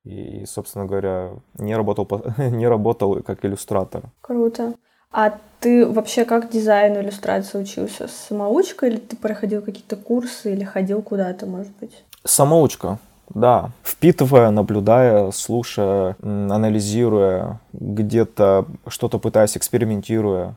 и, 0.04 0.46
собственно 0.46 0.86
говоря, 0.86 1.32
не 1.58 1.76
работал, 1.76 2.08
не 2.38 2.68
работал 2.68 3.24
как 3.24 3.44
иллюстратор. 3.44 4.04
Круто. 4.22 4.74
А 5.12 5.40
ты 5.62 5.88
вообще 5.88 6.26
как 6.26 6.50
дизайну 6.50 7.00
иллюстрации 7.00 7.62
учился? 7.62 8.08
Самоучка 8.08 8.86
или 8.88 8.98
ты 8.98 9.16
проходил 9.16 9.62
какие-то 9.62 9.96
курсы 9.96 10.52
или 10.54 10.64
ходил 10.64 11.02
куда-то, 11.02 11.46
может 11.46 11.72
быть? 11.80 12.04
Самоучка, 12.26 13.00
да. 13.34 13.72
Впитывая, 13.82 14.52
наблюдая, 14.52 15.32
слушая, 15.32 16.18
анализируя, 16.22 17.60
где-то 17.74 18.66
что-то 18.88 19.18
пытаясь, 19.18 19.56
экспериментируя. 19.58 20.56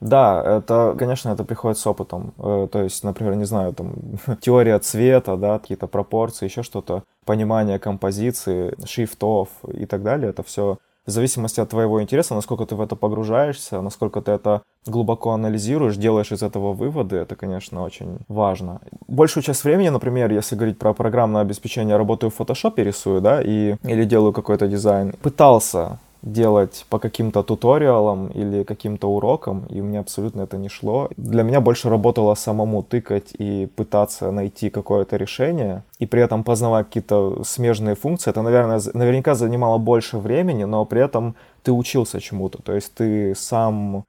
Да, 0.00 0.42
это, 0.58 0.94
конечно, 0.96 1.30
это 1.30 1.44
приходит 1.44 1.78
с 1.78 1.86
опытом. 1.86 2.32
Э, 2.38 2.68
то 2.70 2.82
есть, 2.82 3.02
например, 3.02 3.34
не 3.34 3.46
знаю, 3.46 3.72
там 3.72 3.94
теория 4.40 4.78
цвета, 4.78 5.36
да, 5.36 5.58
какие-то 5.58 5.86
пропорции, 5.88 6.46
еще 6.46 6.62
что-то, 6.62 7.02
понимание 7.24 7.78
композиции, 7.78 8.74
шрифтов 8.86 9.48
и 9.66 9.86
так 9.86 10.02
далее. 10.02 10.30
Это 10.30 10.42
все 10.42 10.78
в 11.08 11.10
зависимости 11.10 11.58
от 11.58 11.70
твоего 11.70 12.02
интереса, 12.02 12.34
насколько 12.34 12.66
ты 12.66 12.74
в 12.74 12.82
это 12.82 12.94
погружаешься, 12.94 13.80
насколько 13.80 14.20
ты 14.20 14.30
это 14.30 14.60
глубоко 14.86 15.30
анализируешь, 15.30 15.96
делаешь 15.96 16.32
из 16.32 16.42
этого 16.42 16.74
выводы, 16.74 17.16
это, 17.16 17.34
конечно, 17.34 17.82
очень 17.82 18.18
важно. 18.28 18.80
Большую 19.08 19.42
часть 19.42 19.64
времени, 19.64 19.88
например, 19.88 20.30
если 20.30 20.54
говорить 20.54 20.78
про 20.78 20.92
программное 20.92 21.40
обеспечение, 21.40 21.96
работаю 21.96 22.30
в 22.30 22.38
Photoshop, 22.38 22.74
рисую, 22.76 23.22
да, 23.22 23.40
и, 23.42 23.76
или 23.84 24.04
делаю 24.04 24.34
какой-то 24.34 24.68
дизайн, 24.68 25.14
пытался 25.22 25.98
делать 26.22 26.84
по 26.88 26.98
каким-то 26.98 27.42
туториалам 27.42 28.28
или 28.28 28.64
каким-то 28.64 29.08
урокам, 29.10 29.66
и 29.68 29.80
мне 29.80 30.00
абсолютно 30.00 30.42
это 30.42 30.56
не 30.56 30.68
шло. 30.68 31.08
Для 31.16 31.42
меня 31.42 31.60
больше 31.60 31.88
работало 31.88 32.34
самому 32.34 32.82
тыкать 32.82 33.32
и 33.38 33.66
пытаться 33.66 34.30
найти 34.30 34.70
какое-то 34.70 35.16
решение, 35.16 35.84
и 35.98 36.06
при 36.06 36.22
этом 36.22 36.44
познавать 36.44 36.86
какие-то 36.86 37.42
смежные 37.44 37.94
функции. 37.94 38.30
Это, 38.30 38.42
наверное, 38.42 38.80
наверняка 38.94 39.34
занимало 39.34 39.78
больше 39.78 40.18
времени, 40.18 40.64
но 40.64 40.84
при 40.84 41.02
этом 41.02 41.34
ты 41.62 41.72
учился 41.72 42.20
чему-то, 42.20 42.62
то 42.62 42.72
есть 42.74 42.94
ты 42.94 43.34
сам 43.34 44.04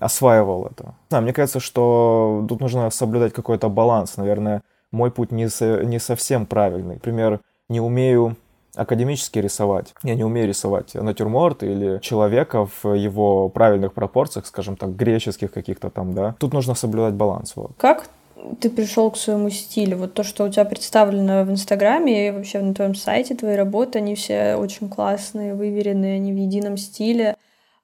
осваивал 0.00 0.66
это. 0.66 0.94
Да, 1.10 1.20
мне 1.20 1.32
кажется, 1.32 1.60
что 1.60 2.44
тут 2.48 2.60
нужно 2.60 2.90
соблюдать 2.90 3.32
какой-то 3.32 3.68
баланс. 3.68 4.16
Наверное, 4.16 4.62
мой 4.90 5.10
путь 5.10 5.32
не, 5.32 5.48
со, 5.48 5.84
не 5.84 5.98
совсем 5.98 6.46
правильный. 6.46 6.94
Например, 6.94 7.40
не 7.68 7.80
умею 7.80 8.36
академически 8.74 9.38
рисовать. 9.38 9.94
Я 10.02 10.14
не 10.14 10.24
умею 10.24 10.48
рисовать 10.48 10.94
натюрморт 10.94 11.62
или 11.62 11.98
человека 12.00 12.66
в 12.82 12.94
его 12.94 13.48
правильных 13.48 13.92
пропорциях, 13.92 14.46
скажем 14.46 14.76
так, 14.76 14.94
греческих 14.96 15.52
каких-то 15.52 15.90
там, 15.90 16.14
да. 16.14 16.34
Тут 16.38 16.52
нужно 16.52 16.74
соблюдать 16.74 17.14
баланс. 17.14 17.52
Вот. 17.56 17.72
Как 17.76 18.08
ты 18.60 18.70
пришел 18.70 19.10
к 19.10 19.16
своему 19.16 19.50
стилю? 19.50 19.98
Вот 19.98 20.14
то, 20.14 20.22
что 20.22 20.44
у 20.44 20.48
тебя 20.48 20.64
представлено 20.64 21.44
в 21.44 21.50
Инстаграме 21.50 22.28
и 22.28 22.30
вообще 22.30 22.60
на 22.60 22.74
твоем 22.74 22.94
сайте, 22.94 23.34
твои 23.34 23.56
работы, 23.56 23.98
они 23.98 24.14
все 24.14 24.54
очень 24.56 24.88
классные, 24.88 25.54
выверенные, 25.54 26.16
они 26.16 26.32
в 26.32 26.36
едином 26.36 26.76
стиле. 26.76 27.36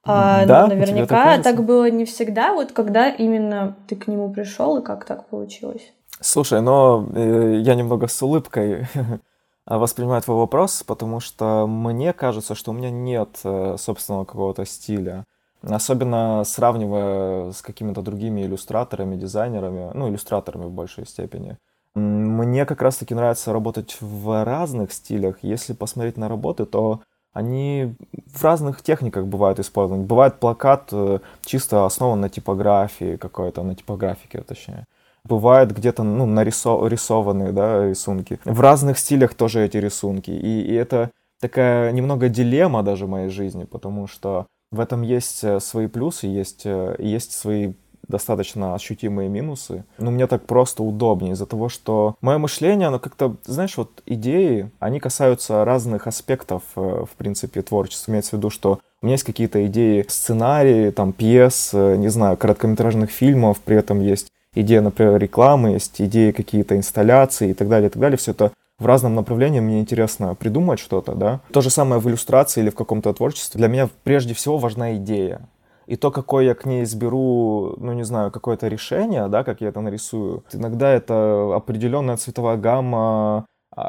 А, 0.09 0.47
да, 0.47 0.69
наверняка 0.69 1.38
так 1.38 1.64
было 1.64 1.90
не 1.90 2.05
всегда. 2.05 2.52
Вот 2.52 2.73
когда 2.73 3.09
именно 3.09 3.76
ты 3.88 3.97
к 3.97 4.07
нему 4.07 4.31
пришел 4.31 4.78
и 4.78 4.85
как 4.85 5.05
так 5.05 5.26
получилось? 5.26 5.93
Слушай, 6.21 6.62
но 6.62 7.07
э, 7.14 7.61
я 7.62 7.75
немного 7.75 8.07
с 8.07 8.23
улыбкой 8.23 8.87
воспринимаю 9.66 10.23
твой 10.23 10.37
вопрос, 10.37 10.82
потому 10.85 11.20
что 11.20 11.66
мне 11.66 12.12
кажется, 12.12 12.54
что 12.54 12.70
у 12.70 12.75
меня 12.75 12.90
нет 12.90 13.40
э, 13.44 13.76
собственного 13.78 14.25
какого-то 14.25 14.64
стиля. 14.64 15.25
Особенно 15.62 16.44
сравнивая 16.44 17.50
с 17.50 17.62
какими-то 17.62 18.02
другими 18.02 18.42
иллюстраторами, 18.42 19.16
дизайнерами, 19.16 19.90
ну, 19.94 20.08
иллюстраторами 20.08 20.66
в 20.66 20.70
большей 20.70 21.06
степени. 21.06 21.56
Мне 21.94 22.66
как 22.66 22.82
раз-таки 22.82 23.14
нравится 23.14 23.52
работать 23.52 23.96
в 24.00 24.44
разных 24.44 24.92
стилях. 24.92 25.38
Если 25.42 25.73
посмотреть 25.73 26.16
на 26.16 26.28
работы, 26.28 26.66
то 26.66 27.00
они 27.32 27.94
в 28.26 28.44
разных 28.44 28.82
техниках 28.82 29.26
бывают 29.26 29.58
использованы. 29.58 30.04
Бывает 30.04 30.38
плакат 30.38 30.90
э, 30.92 31.18
чисто 31.44 31.87
основан 31.87 32.20
на 32.20 32.28
типографии 32.28 33.16
какой-то, 33.16 33.62
на 33.62 33.75
типографике 33.75 34.42
точнее 34.42 34.87
бывают 35.28 35.73
где-то 35.73 36.02
ну, 36.02 36.26
нарисованные 36.26 37.52
да, 37.52 37.88
рисунки. 37.88 38.38
В 38.45 38.61
разных 38.61 38.99
стилях 38.99 39.35
тоже 39.35 39.64
эти 39.64 39.76
рисунки. 39.76 40.30
И, 40.30 40.62
и 40.62 40.75
это 40.75 41.11
такая 41.40 41.92
немного 41.92 42.28
дилемма 42.28 42.83
даже 42.83 43.06
в 43.06 43.11
моей 43.11 43.28
жизни, 43.28 43.64
потому 43.64 44.06
что 44.06 44.47
в 44.73 44.80
этом 44.80 45.02
есть 45.02 45.45
э, 45.45 45.61
свои 45.61 45.87
плюсы, 45.87 46.26
есть, 46.26 46.62
э, 46.64 46.97
есть 46.99 47.33
свои 47.33 47.73
достаточно 48.09 48.75
ощутимые 48.75 49.28
минусы. 49.28 49.85
Но 49.99 50.11
мне 50.11 50.26
так 50.26 50.47
просто 50.47 50.83
удобнее 50.83 51.33
из-за 51.33 51.47
того, 51.47 51.68
что 51.68 52.16
мое 52.21 52.38
мышление, 52.38 52.88
оно 52.88 52.99
как-то, 52.99 53.37
знаешь, 53.45 53.76
вот 53.76 54.02
идеи, 54.06 54.71
они 54.78 55.00
касаются 55.00 55.64
разных 55.64 56.06
аспектов, 56.06 56.62
э, 56.76 57.04
в 57.11 57.16
принципе, 57.16 57.62
творчества. 57.62 58.11
Имеется 58.11 58.30
в 58.30 58.38
виду, 58.38 58.50
что 58.50 58.80
у 59.02 59.06
меня 59.06 59.14
есть 59.14 59.25
какие-то 59.25 59.64
идеи 59.66 60.04
сценарии, 60.09 60.90
там, 60.90 61.12
пьес, 61.12 61.73
не 61.73 62.09
знаю, 62.09 62.37
короткометражных 62.37 63.11
фильмов, 63.11 63.61
при 63.61 63.76
этом 63.76 64.00
есть 64.00 64.28
идея, 64.56 64.80
например, 64.80 65.18
рекламы, 65.18 65.70
есть 65.70 66.00
идеи 66.00 66.32
какие-то 66.32 66.76
инсталляции 66.76 67.50
и 67.50 67.54
так 67.54 67.68
далее, 67.68 67.88
и 67.88 67.92
так 67.92 68.00
далее. 68.00 68.16
Все 68.16 68.32
это 68.32 68.52
в 68.78 68.86
разном 68.86 69.14
направлении, 69.14 69.60
мне 69.60 69.80
интересно 69.80 70.34
придумать 70.34 70.80
что-то, 70.80 71.14
да. 71.14 71.40
То 71.52 71.60
же 71.60 71.70
самое 71.70 72.00
в 72.00 72.08
иллюстрации 72.08 72.60
или 72.60 72.70
в 72.70 72.75
каком-то 72.75 73.12
творчестве. 73.12 73.58
Для 73.58 73.68
меня 73.68 73.88
прежде 74.04 74.34
всего 74.34 74.58
важна 74.58 74.96
идея. 74.96 75.40
И 75.86 75.94
то, 75.96 76.10
какое 76.10 76.44
я 76.44 76.54
к 76.54 76.66
ней 76.66 76.82
изберу, 76.82 77.75
ну, 77.78 77.92
не 77.92 78.04
знаю, 78.04 78.32
какое-то 78.32 78.66
решение, 78.66 79.28
да, 79.28 79.44
как 79.44 79.60
я 79.60 79.68
это 79.68 79.80
нарисую. 79.80 80.42
Иногда 80.52 80.90
это 80.90 81.54
определенная 81.54 82.16
цветовая 82.16 82.56
гамма, 82.56 83.46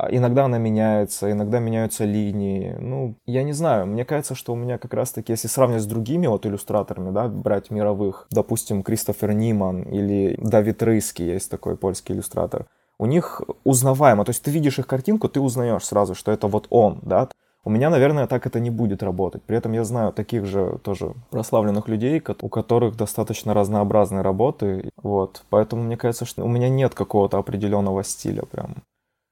иногда 0.10 0.46
она 0.46 0.58
меняется, 0.58 1.32
иногда 1.32 1.60
меняются 1.60 2.06
линии. 2.06 2.76
Ну, 2.80 3.16
я 3.26 3.44
не 3.44 3.54
знаю, 3.54 3.86
мне 3.88 4.06
кажется, 4.06 4.36
что 4.36 4.54
у 4.54 4.56
меня 4.56 4.78
как 4.78 4.94
раз-таки, 4.94 5.32
если 5.32 5.48
сравнивать 5.48 5.84
с 5.84 5.88
другими 5.88 6.28
вот 6.28 6.46
иллюстраторами, 6.46 7.12
да, 7.12 7.28
брать 7.28 7.72
мировых, 7.72 8.28
допустим, 8.30 8.84
Кристофер 8.84 9.34
Ниман 9.34 9.84
или 9.84 10.38
Давид 10.42 10.84
Рыски, 10.84 11.22
есть 11.22 11.50
такой 11.50 11.78
польский 11.78 12.16
иллюстратор, 12.16 12.66
у 13.00 13.06
них 13.06 13.42
узнаваемо, 13.64 14.26
то 14.26 14.32
есть 14.32 14.44
ты 14.44 14.52
видишь 14.52 14.80
их 14.80 14.88
картинку, 14.88 15.30
ты 15.30 15.40
узнаешь 15.40 15.86
сразу, 15.86 16.16
что 16.16 16.32
это 16.32 16.48
вот 16.48 16.68
он, 16.70 17.00
да, 17.04 17.30
у 17.64 17.70
меня, 17.70 17.90
наверное, 17.90 18.28
так 18.28 18.48
это 18.48 18.62
не 18.62 18.70
будет 18.70 19.04
работать. 19.04 19.44
При 19.44 19.58
этом 19.58 19.74
я 19.74 19.84
знаю 19.84 20.14
таких 20.14 20.46
же 20.46 20.80
тоже 20.84 21.16
прославленных 21.32 21.90
людей, 21.90 22.24
у 22.42 22.48
которых 22.48 22.96
достаточно 22.96 23.54
разнообразные 23.54 24.22
работы. 24.22 24.90
Вот. 24.96 25.44
Поэтому 25.50 25.84
мне 25.84 25.98
кажется, 25.98 26.24
что 26.24 26.46
у 26.46 26.48
меня 26.48 26.70
нет 26.70 26.96
какого-то 26.96 27.38
определенного 27.38 28.06
стиля 28.06 28.44
прям. 28.44 28.76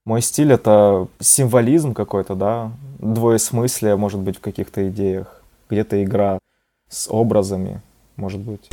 Мой 0.06 0.22
стиль— 0.22 0.52
это 0.54 1.08
символизм 1.20 1.96
какой-то, 1.96 2.36
да, 2.36 2.72
двоесмыслие, 3.00 3.96
может 3.96 4.20
быть, 4.20 4.38
в 4.38 4.40
каких-то 4.40 4.88
идеях, 4.90 5.42
где-то 5.68 6.04
игра 6.04 6.38
с 6.88 7.10
образами, 7.10 7.82
может 8.16 8.40
быть. 8.40 8.70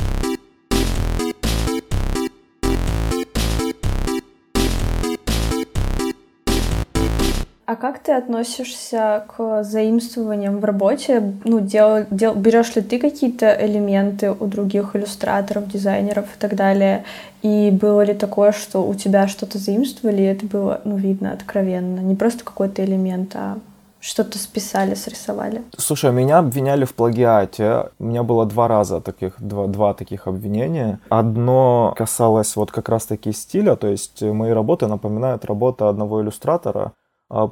А 7.73 7.75
как 7.75 7.97
ты 7.97 8.11
относишься 8.11 9.25
к 9.35 9.63
заимствованиям 9.63 10.59
в 10.59 10.63
работе? 10.63 11.33
Ну, 11.43 11.59
дел, 11.59 12.05
дел, 12.11 12.35
берешь 12.35 12.75
ли 12.75 12.83
ты 12.83 12.99
какие-то 12.99 13.47
элементы 13.47 14.31
у 14.31 14.45
других 14.45 14.95
иллюстраторов, 14.95 15.67
дизайнеров 15.67 16.25
и 16.25 16.39
так 16.39 16.55
далее? 16.55 17.03
И 17.41 17.71
было 17.71 18.01
ли 18.01 18.13
такое, 18.13 18.51
что 18.51 18.87
у 18.87 18.93
тебя 18.93 19.27
что-то 19.27 19.57
заимствовали, 19.57 20.21
и 20.21 20.25
это 20.25 20.45
было, 20.45 20.81
ну, 20.83 20.97
видно 20.97 21.31
откровенно? 21.31 22.01
Не 22.01 22.13
просто 22.13 22.43
какой-то 22.43 22.85
элемент, 22.85 23.35
а 23.35 23.57
что-то 23.99 24.37
списали, 24.37 24.93
срисовали? 24.93 25.63
Слушай, 25.75 26.11
меня 26.11 26.37
обвиняли 26.37 26.85
в 26.85 26.93
плагиате. 26.93 27.85
У 27.97 28.03
меня 28.03 28.21
было 28.21 28.45
два 28.45 28.67
раза 28.67 29.01
таких, 29.01 29.41
два, 29.41 29.65
два 29.65 29.95
таких 29.95 30.27
обвинения. 30.27 30.99
Одно 31.09 31.95
касалось 31.97 32.55
вот 32.55 32.69
как 32.69 32.87
раз-таки 32.89 33.31
стиля, 33.31 33.75
то 33.75 33.87
есть 33.87 34.21
мои 34.21 34.51
работы 34.51 34.85
напоминают 34.85 35.43
работу 35.45 35.87
одного 35.87 36.21
иллюстратора, 36.21 36.91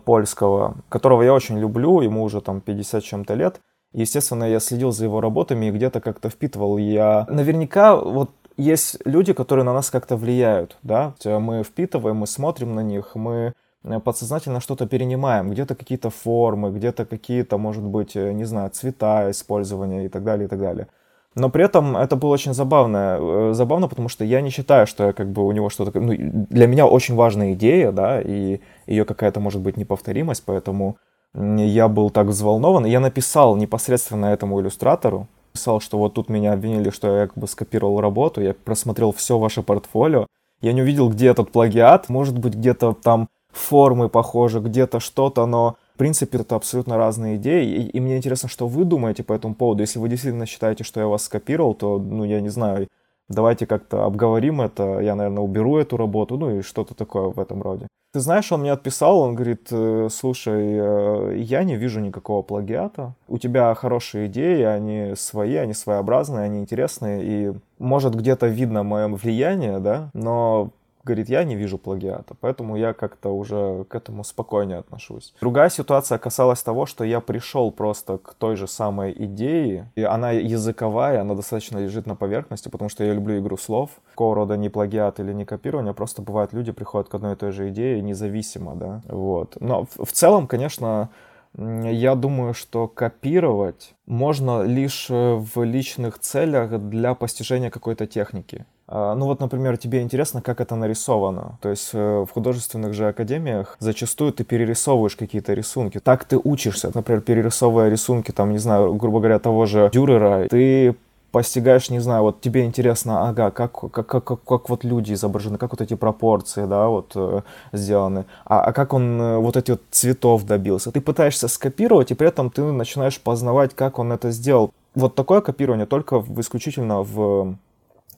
польского, 0.05 0.77
которого 0.89 1.23
я 1.23 1.33
очень 1.33 1.59
люблю, 1.59 2.01
ему 2.01 2.23
уже 2.23 2.41
там 2.41 2.61
50 2.61 3.03
чем-то 3.03 3.33
лет, 3.33 3.59
Естественно, 3.93 4.45
я 4.45 4.61
следил 4.61 4.91
за 4.91 5.03
его 5.03 5.19
работами 5.19 5.65
и 5.65 5.71
где-то 5.71 5.99
как-то 5.99 6.29
впитывал. 6.29 6.77
Я 6.77 7.25
наверняка 7.29 7.95
вот 7.97 8.31
есть 8.57 8.97
люди, 9.05 9.33
которые 9.33 9.65
на 9.65 9.73
нас 9.73 9.89
как-то 9.89 10.15
влияют, 10.15 10.77
да, 10.83 11.13
мы 11.25 11.63
впитываем, 11.63 12.17
мы 12.17 12.27
смотрим 12.27 12.75
на 12.75 12.81
них, 12.81 13.15
мы 13.15 13.53
э, 13.83 13.99
подсознательно 13.99 14.61
что-то 14.61 14.87
перенимаем, 14.87 15.49
где-то 15.49 15.75
какие-то 15.75 16.09
формы, 16.09 16.71
где-то 16.71 17.05
какие-то, 17.05 17.57
может 17.57 17.83
быть, 17.83 18.15
э, 18.15 18.31
не 18.33 18.45
знаю, 18.45 18.69
цвета 18.69 19.31
использования 19.31 20.05
и 20.05 20.09
так 20.09 20.23
далее, 20.23 20.45
и 20.45 20.49
так 20.49 20.59
далее. 20.59 20.87
Но 21.33 21.49
при 21.49 21.63
этом 21.63 21.95
это 21.95 22.17
было 22.17 22.31
очень 22.31 22.53
забавно, 22.53 23.17
э, 23.19 23.51
забавно, 23.53 23.87
потому 23.87 24.09
что 24.09 24.25
я 24.25 24.41
не 24.41 24.49
считаю, 24.49 24.85
что 24.85 25.05
я 25.07 25.13
как 25.13 25.31
бы 25.31 25.45
у 25.45 25.51
него 25.53 25.69
что-то... 25.69 25.97
Ну, 25.99 26.13
для 26.49 26.67
меня 26.67 26.85
очень 26.85 27.15
важная 27.15 27.53
идея, 27.53 27.91
да, 27.91 28.21
и 28.21 28.59
ее 28.91 29.05
какая-то 29.05 29.39
может 29.39 29.61
быть 29.61 29.77
неповторимость, 29.77 30.43
поэтому 30.45 30.97
я 31.33 31.87
был 31.87 32.09
так 32.09 32.27
взволнован. 32.27 32.85
Я 32.85 32.99
написал 32.99 33.55
непосредственно 33.55 34.27
этому 34.27 34.59
иллюстратору, 34.59 35.27
писал, 35.53 35.79
что 35.79 35.97
вот 35.97 36.13
тут 36.13 36.29
меня 36.29 36.53
обвинили, 36.53 36.89
что 36.89 37.17
я 37.17 37.27
как 37.27 37.37
бы 37.37 37.47
скопировал 37.47 38.01
работу, 38.01 38.41
я 38.41 38.53
просмотрел 38.53 39.11
все 39.11 39.37
ваше 39.37 39.63
портфолио, 39.63 40.27
я 40.61 40.73
не 40.73 40.81
увидел, 40.81 41.09
где 41.09 41.27
этот 41.27 41.51
плагиат, 41.51 42.09
может 42.09 42.37
быть, 42.37 42.53
где-то 42.55 42.93
там 42.93 43.29
формы 43.51 44.09
похожи, 44.09 44.59
где-то 44.59 44.99
что-то, 44.99 45.45
но 45.45 45.75
в 45.95 45.97
принципе 45.97 46.39
это 46.39 46.55
абсолютно 46.55 46.97
разные 46.97 47.35
идеи, 47.35 47.67
и, 47.67 47.89
и 47.89 47.99
мне 47.99 48.17
интересно, 48.17 48.49
что 48.49 48.67
вы 48.67 48.85
думаете 48.85 49.23
по 49.23 49.33
этому 49.33 49.55
поводу. 49.55 49.81
Если 49.81 49.99
вы 49.99 50.09
действительно 50.09 50.45
считаете, 50.45 50.83
что 50.83 50.99
я 50.99 51.07
вас 51.07 51.23
скопировал, 51.23 51.73
то, 51.73 51.97
ну, 51.97 52.23
я 52.23 52.41
не 52.41 52.49
знаю, 52.49 52.87
давайте 53.29 53.65
как-то 53.65 54.05
обговорим 54.05 54.61
это, 54.61 54.99
я, 54.99 55.15
наверное, 55.15 55.43
уберу 55.43 55.77
эту 55.77 55.97
работу, 55.97 56.37
ну 56.37 56.59
и 56.59 56.61
что-то 56.61 56.93
такое 56.93 57.29
в 57.29 57.39
этом 57.39 57.61
роде. 57.61 57.87
Ты 58.13 58.19
знаешь, 58.19 58.51
он 58.51 58.61
мне 58.61 58.73
отписал, 58.73 59.19
он 59.19 59.35
говорит, 59.35 59.69
«Э, 59.71 60.09
слушай, 60.11 60.77
э, 60.77 61.35
я 61.37 61.63
не 61.63 61.77
вижу 61.77 62.01
никакого 62.01 62.41
плагиата, 62.41 63.13
у 63.29 63.37
тебя 63.37 63.73
хорошие 63.73 64.27
идеи, 64.27 64.63
они 64.63 65.13
свои, 65.15 65.55
они 65.55 65.73
своеобразные, 65.73 66.43
они 66.43 66.59
интересные, 66.59 67.23
и 67.23 67.53
может 67.79 68.13
где-то 68.13 68.47
видно 68.47 68.83
мое 68.83 69.07
влияние, 69.07 69.79
да, 69.79 70.09
но 70.13 70.71
говорит, 71.03 71.29
я 71.29 71.43
не 71.43 71.55
вижу 71.55 71.77
плагиата, 71.77 72.35
поэтому 72.39 72.75
я 72.75 72.93
как-то 72.93 73.29
уже 73.29 73.85
к 73.85 73.95
этому 73.95 74.23
спокойнее 74.23 74.79
отношусь. 74.79 75.33
Другая 75.41 75.69
ситуация 75.69 76.17
касалась 76.17 76.61
того, 76.61 76.85
что 76.85 77.03
я 77.03 77.19
пришел 77.19 77.71
просто 77.71 78.17
к 78.17 78.33
той 78.33 78.55
же 78.55 78.67
самой 78.67 79.13
идее, 79.17 79.91
и 79.95 80.03
она 80.03 80.31
языковая, 80.31 81.21
она 81.21 81.35
достаточно 81.35 81.77
лежит 81.77 82.05
на 82.07 82.15
поверхности, 82.15 82.69
потому 82.69 82.89
что 82.89 83.03
я 83.03 83.13
люблю 83.13 83.39
игру 83.39 83.57
слов. 83.57 83.89
Какого 84.11 84.35
рода 84.35 84.57
не 84.57 84.69
плагиат 84.69 85.19
или 85.19 85.33
не 85.33 85.45
копирование, 85.45 85.93
просто 85.93 86.21
бывают 86.21 86.53
люди 86.53 86.71
приходят 86.71 87.09
к 87.09 87.15
одной 87.15 87.33
и 87.33 87.35
той 87.35 87.51
же 87.51 87.69
идее 87.69 88.01
независимо, 88.01 88.75
да, 88.75 89.01
вот. 89.07 89.57
Но 89.59 89.85
в, 89.85 90.05
в 90.05 90.11
целом, 90.11 90.47
конечно, 90.47 91.09
я 91.57 92.15
думаю, 92.15 92.53
что 92.53 92.87
копировать 92.87 93.93
можно 94.05 94.63
лишь 94.63 95.07
э, 95.09 95.35
в 95.35 95.63
личных 95.63 96.19
целях 96.19 96.79
для 96.89 97.13
постижения 97.13 97.69
какой-то 97.69 98.07
техники. 98.07 98.65
А, 98.87 99.15
ну 99.15 99.25
вот, 99.25 99.39
например, 99.39 99.77
тебе 99.77 100.01
интересно, 100.01 100.41
как 100.41 100.61
это 100.61 100.75
нарисовано. 100.75 101.57
То 101.61 101.69
есть 101.69 101.91
э, 101.93 102.25
в 102.27 102.31
художественных 102.31 102.93
же 102.93 103.07
академиях 103.07 103.77
зачастую 103.79 104.33
ты 104.33 104.43
перерисовываешь 104.43 105.15
какие-то 105.15 105.53
рисунки. 105.53 105.99
Так 105.99 106.25
ты 106.25 106.37
учишься. 106.41 106.91
Например, 106.93 107.21
перерисовывая 107.21 107.89
рисунки, 107.89 108.31
там, 108.31 108.51
не 108.51 108.57
знаю, 108.57 108.93
грубо 108.95 109.19
говоря, 109.19 109.39
того 109.39 109.65
же 109.65 109.89
Дюрера, 109.93 110.47
ты 110.49 110.95
постигаешь, 111.31 111.89
не 111.89 111.99
знаю, 111.99 112.23
вот 112.23 112.41
тебе 112.41 112.65
интересно, 112.65 113.29
ага, 113.29 113.51
как, 113.51 113.71
как, 113.71 114.05
как, 114.05 114.23
как, 114.23 114.43
как 114.43 114.69
вот 114.69 114.83
люди 114.83 115.13
изображены, 115.13 115.57
как 115.57 115.71
вот 115.71 115.81
эти 115.81 115.95
пропорции, 115.95 116.65
да, 116.65 116.87
вот 116.87 117.13
э, 117.15 117.41
сделаны, 117.73 118.25
а, 118.45 118.61
а 118.61 118.73
как 118.73 118.93
он 118.93 119.21
э, 119.21 119.37
вот 119.37 119.57
эти 119.57 119.71
вот 119.71 119.81
цветов 119.91 120.45
добился. 120.45 120.91
Ты 120.91 121.01
пытаешься 121.01 121.47
скопировать, 121.47 122.11
и 122.11 122.15
при 122.15 122.27
этом 122.27 122.49
ты 122.49 122.61
начинаешь 122.61 123.19
познавать, 123.19 123.73
как 123.73 123.99
он 123.99 124.11
это 124.11 124.31
сделал. 124.31 124.71
Вот 124.93 125.15
такое 125.15 125.41
копирование 125.41 125.85
только 125.85 126.19
в, 126.19 126.39
исключительно 126.39 127.01
в 127.01 127.55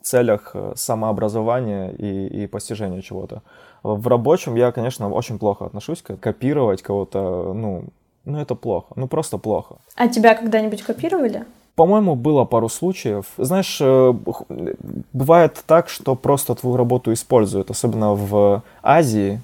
целях 0.02 0.52
э, 0.54 0.74
самообразования 0.76 1.92
и, 1.92 2.44
и 2.44 2.48
постижения 2.48 3.02
чего-то. 3.02 3.42
В 3.84 4.08
рабочем 4.08 4.56
я, 4.56 4.72
конечно, 4.72 5.10
очень 5.10 5.38
плохо 5.38 5.66
отношусь 5.66 6.02
к 6.02 6.16
копировать 6.16 6.82
кого-то, 6.82 7.54
ну, 7.54 7.86
ну 8.26 8.40
это 8.40 8.56
плохо, 8.56 8.94
ну 8.96 9.08
просто 9.08 9.38
плохо. 9.38 9.76
А 9.96 10.08
тебя 10.08 10.36
когда-нибудь 10.36 10.82
копировали? 10.82 11.46
По-моему, 11.76 12.16
было 12.16 12.46
пару 12.46 12.70
случаев. 12.70 13.26
Знаешь, 13.38 13.80
э, 13.82 14.14
бывает 15.12 15.64
так, 15.66 15.90
что 15.90 16.16
просто 16.16 16.54
твою 16.54 16.78
работу 16.78 17.12
используют, 17.12 17.72
особенно 17.72 18.14
в 18.14 18.62
Азии. 18.84 19.42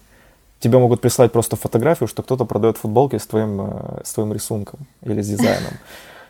Тебе 0.60 0.78
могут 0.78 1.02
прислать 1.02 1.32
просто 1.32 1.56
фотографию, 1.56 2.08
что 2.08 2.22
кто-то 2.22 2.46
продает 2.46 2.78
футболки 2.78 3.18
с 3.18 3.26
твоим, 3.26 3.62
э, 3.62 4.02
с 4.04 4.14
твоим 4.14 4.32
рисунком 4.32 4.80
или 5.02 5.22
с 5.22 5.28
дизайном. 5.28 5.74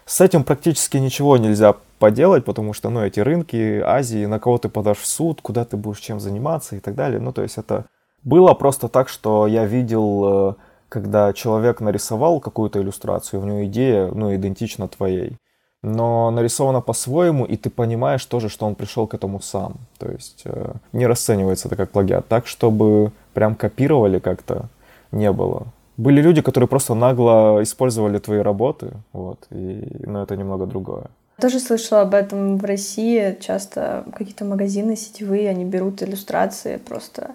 С 0.05 0.21
этим 0.21 0.43
практически 0.43 0.97
ничего 0.97 1.38
нельзя 1.38 1.75
поделать, 1.99 2.45
потому 2.45 2.73
что, 2.73 2.89
ну, 2.89 3.01
эти 3.01 3.19
рынки 3.19 3.79
Азии, 3.81 4.25
на 4.25 4.39
кого 4.39 4.57
ты 4.57 4.69
подашь 4.69 4.99
в 4.99 5.05
суд, 5.05 5.41
куда 5.41 5.65
ты 5.65 5.77
будешь 5.77 5.99
чем 5.99 6.19
заниматься 6.19 6.77
и 6.77 6.79
так 6.79 6.95
далее. 6.95 7.19
Ну, 7.19 7.33
то 7.33 7.43
есть 7.43 7.57
это 7.57 7.85
было 8.23 8.53
просто 8.53 8.88
так, 8.88 9.09
что 9.09 9.47
я 9.47 9.65
видел, 9.65 10.51
э, 10.51 10.53
когда 10.88 11.33
человек 11.33 11.81
нарисовал 11.81 12.39
какую-то 12.39 12.81
иллюстрацию, 12.81 13.41
у 13.41 13.45
него 13.45 13.65
идея, 13.65 14.07
ну, 14.07 14.33
идентична 14.33 14.88
твоей, 14.88 15.38
но 15.82 16.32
нарисована 16.32 16.82
по-своему, 16.82 17.46
и 17.46 17.56
ты 17.56 17.70
понимаешь 17.70 18.26
тоже, 18.26 18.50
что 18.50 18.65
он 18.65 18.76
пришел 18.76 19.08
к 19.08 19.13
этому 19.13 19.42
сам. 19.42 19.76
То 19.98 20.12
есть 20.12 20.42
э, 20.46 20.74
не 20.94 21.08
расценивается 21.08 21.68
это 21.68 21.76
как 21.76 21.92
плагиат. 21.92 22.28
Так, 22.28 22.48
чтобы 22.48 23.12
прям 23.34 23.56
копировали 23.56 24.20
как-то, 24.20 24.65
не 25.12 25.32
было 25.32 25.68
были 26.00 26.22
люди, 26.22 26.42
которые 26.42 26.70
просто 26.70 26.94
нагло 26.94 27.60
использовали 27.62 28.20
твои 28.20 28.39
работы, 28.39 28.92
вот, 29.12 29.48
и, 29.52 29.86
но 30.06 30.24
это 30.24 30.38
немного 30.38 30.65
другое. 30.65 31.08
Тоже 31.42 31.60
слышала 31.60 32.02
об 32.02 32.13
этом 32.13 32.58
в 32.58 32.63
России. 32.63 33.38
Часто 33.42 34.06
какие-то 34.15 34.46
магазины 34.46 34.96
сетевые, 34.96 35.50
они 35.50 35.65
берут 35.65 36.02
иллюстрации 36.02 36.78
просто 36.78 37.32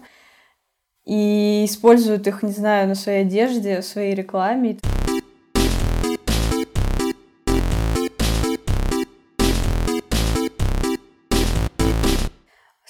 и 1.06 1.64
используют 1.66 2.26
их, 2.26 2.42
не 2.42 2.52
знаю, 2.52 2.88
на 2.88 2.94
своей 2.94 3.22
одежде, 3.22 3.82
в 3.82 3.84
своей 3.84 4.14
рекламе. 4.14 4.78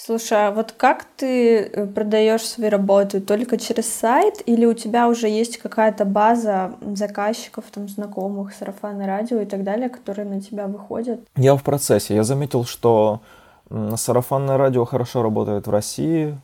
Слушай, 0.07 0.49
а 0.49 0.51
вот 0.51 0.73
как 0.73 1.07
ты 1.17 1.61
э, 1.61 1.87
продаешь 1.87 2.43
свои 2.43 2.69
работы? 2.69 3.23
Только 3.23 3.57
через 3.57 3.91
сайт 3.91 4.43
или 4.45 4.67
у 4.67 4.75
тебя 4.75 5.09
уже 5.09 5.29
есть 5.29 5.57
какая-то 5.57 6.05
база 6.05 6.73
заказчиков, 6.83 7.65
там, 7.73 7.89
знакомых, 7.89 8.53
сарафанное 8.53 9.07
радио 9.07 9.41
и 9.41 9.47
так 9.47 9.65
далее, 9.65 9.89
которые 9.89 10.27
на 10.27 10.43
тебя 10.43 10.67
выходят? 10.67 11.21
Я 11.37 11.57
в 11.57 11.63
процессе. 11.63 12.15
Я 12.15 12.23
заметил, 12.23 12.67
что 12.67 13.21
сарафанное 13.97 14.59
радио 14.59 14.85
хорошо 14.85 15.23
работает 15.23 15.67
в 15.67 15.71
России. 15.71 16.39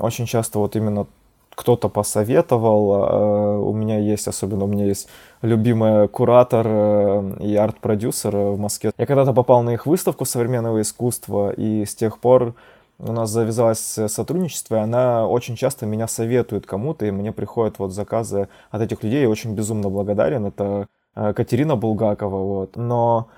Очень 0.00 0.26
часто 0.26 0.58
вот 0.58 0.74
именно 0.74 1.06
кто-то 1.54 1.88
посоветовал. 1.88 2.92
А, 2.92 3.58
у 3.60 3.72
меня 3.72 4.00
есть, 4.00 4.26
особенно 4.26 4.64
у 4.64 4.68
меня 4.68 4.84
есть 4.84 5.08
любимый 5.42 6.08
куратор 6.08 6.66
э, 6.68 7.36
и 7.40 7.54
арт-продюсер 7.54 8.36
в 8.36 8.58
Москве. 8.58 8.90
Я 8.98 9.06
когда-то 9.06 9.32
попал 9.32 9.62
на 9.62 9.74
их 9.74 9.86
выставку 9.86 10.24
современного 10.24 10.80
искусства, 10.80 11.52
и 11.52 11.84
с 11.84 11.94
тех 11.94 12.18
пор 12.18 12.54
у 12.98 13.12
нас 13.12 13.30
завязалось 13.30 13.98
сотрудничество, 14.08 14.76
и 14.76 14.80
она 14.80 15.26
очень 15.26 15.56
часто 15.56 15.86
меня 15.86 16.08
советует 16.08 16.66
кому-то, 16.66 17.06
и 17.06 17.10
мне 17.10 17.32
приходят 17.32 17.78
вот 17.78 17.92
заказы 17.92 18.48
от 18.70 18.82
этих 18.82 19.02
людей, 19.02 19.22
я 19.22 19.28
очень 19.28 19.54
безумно 19.54 19.90
благодарен, 19.90 20.46
это 20.46 20.88
э, 21.14 21.32
Катерина 21.34 21.76
Булгакова, 21.76 22.42
вот, 22.42 22.76
но 22.76 23.28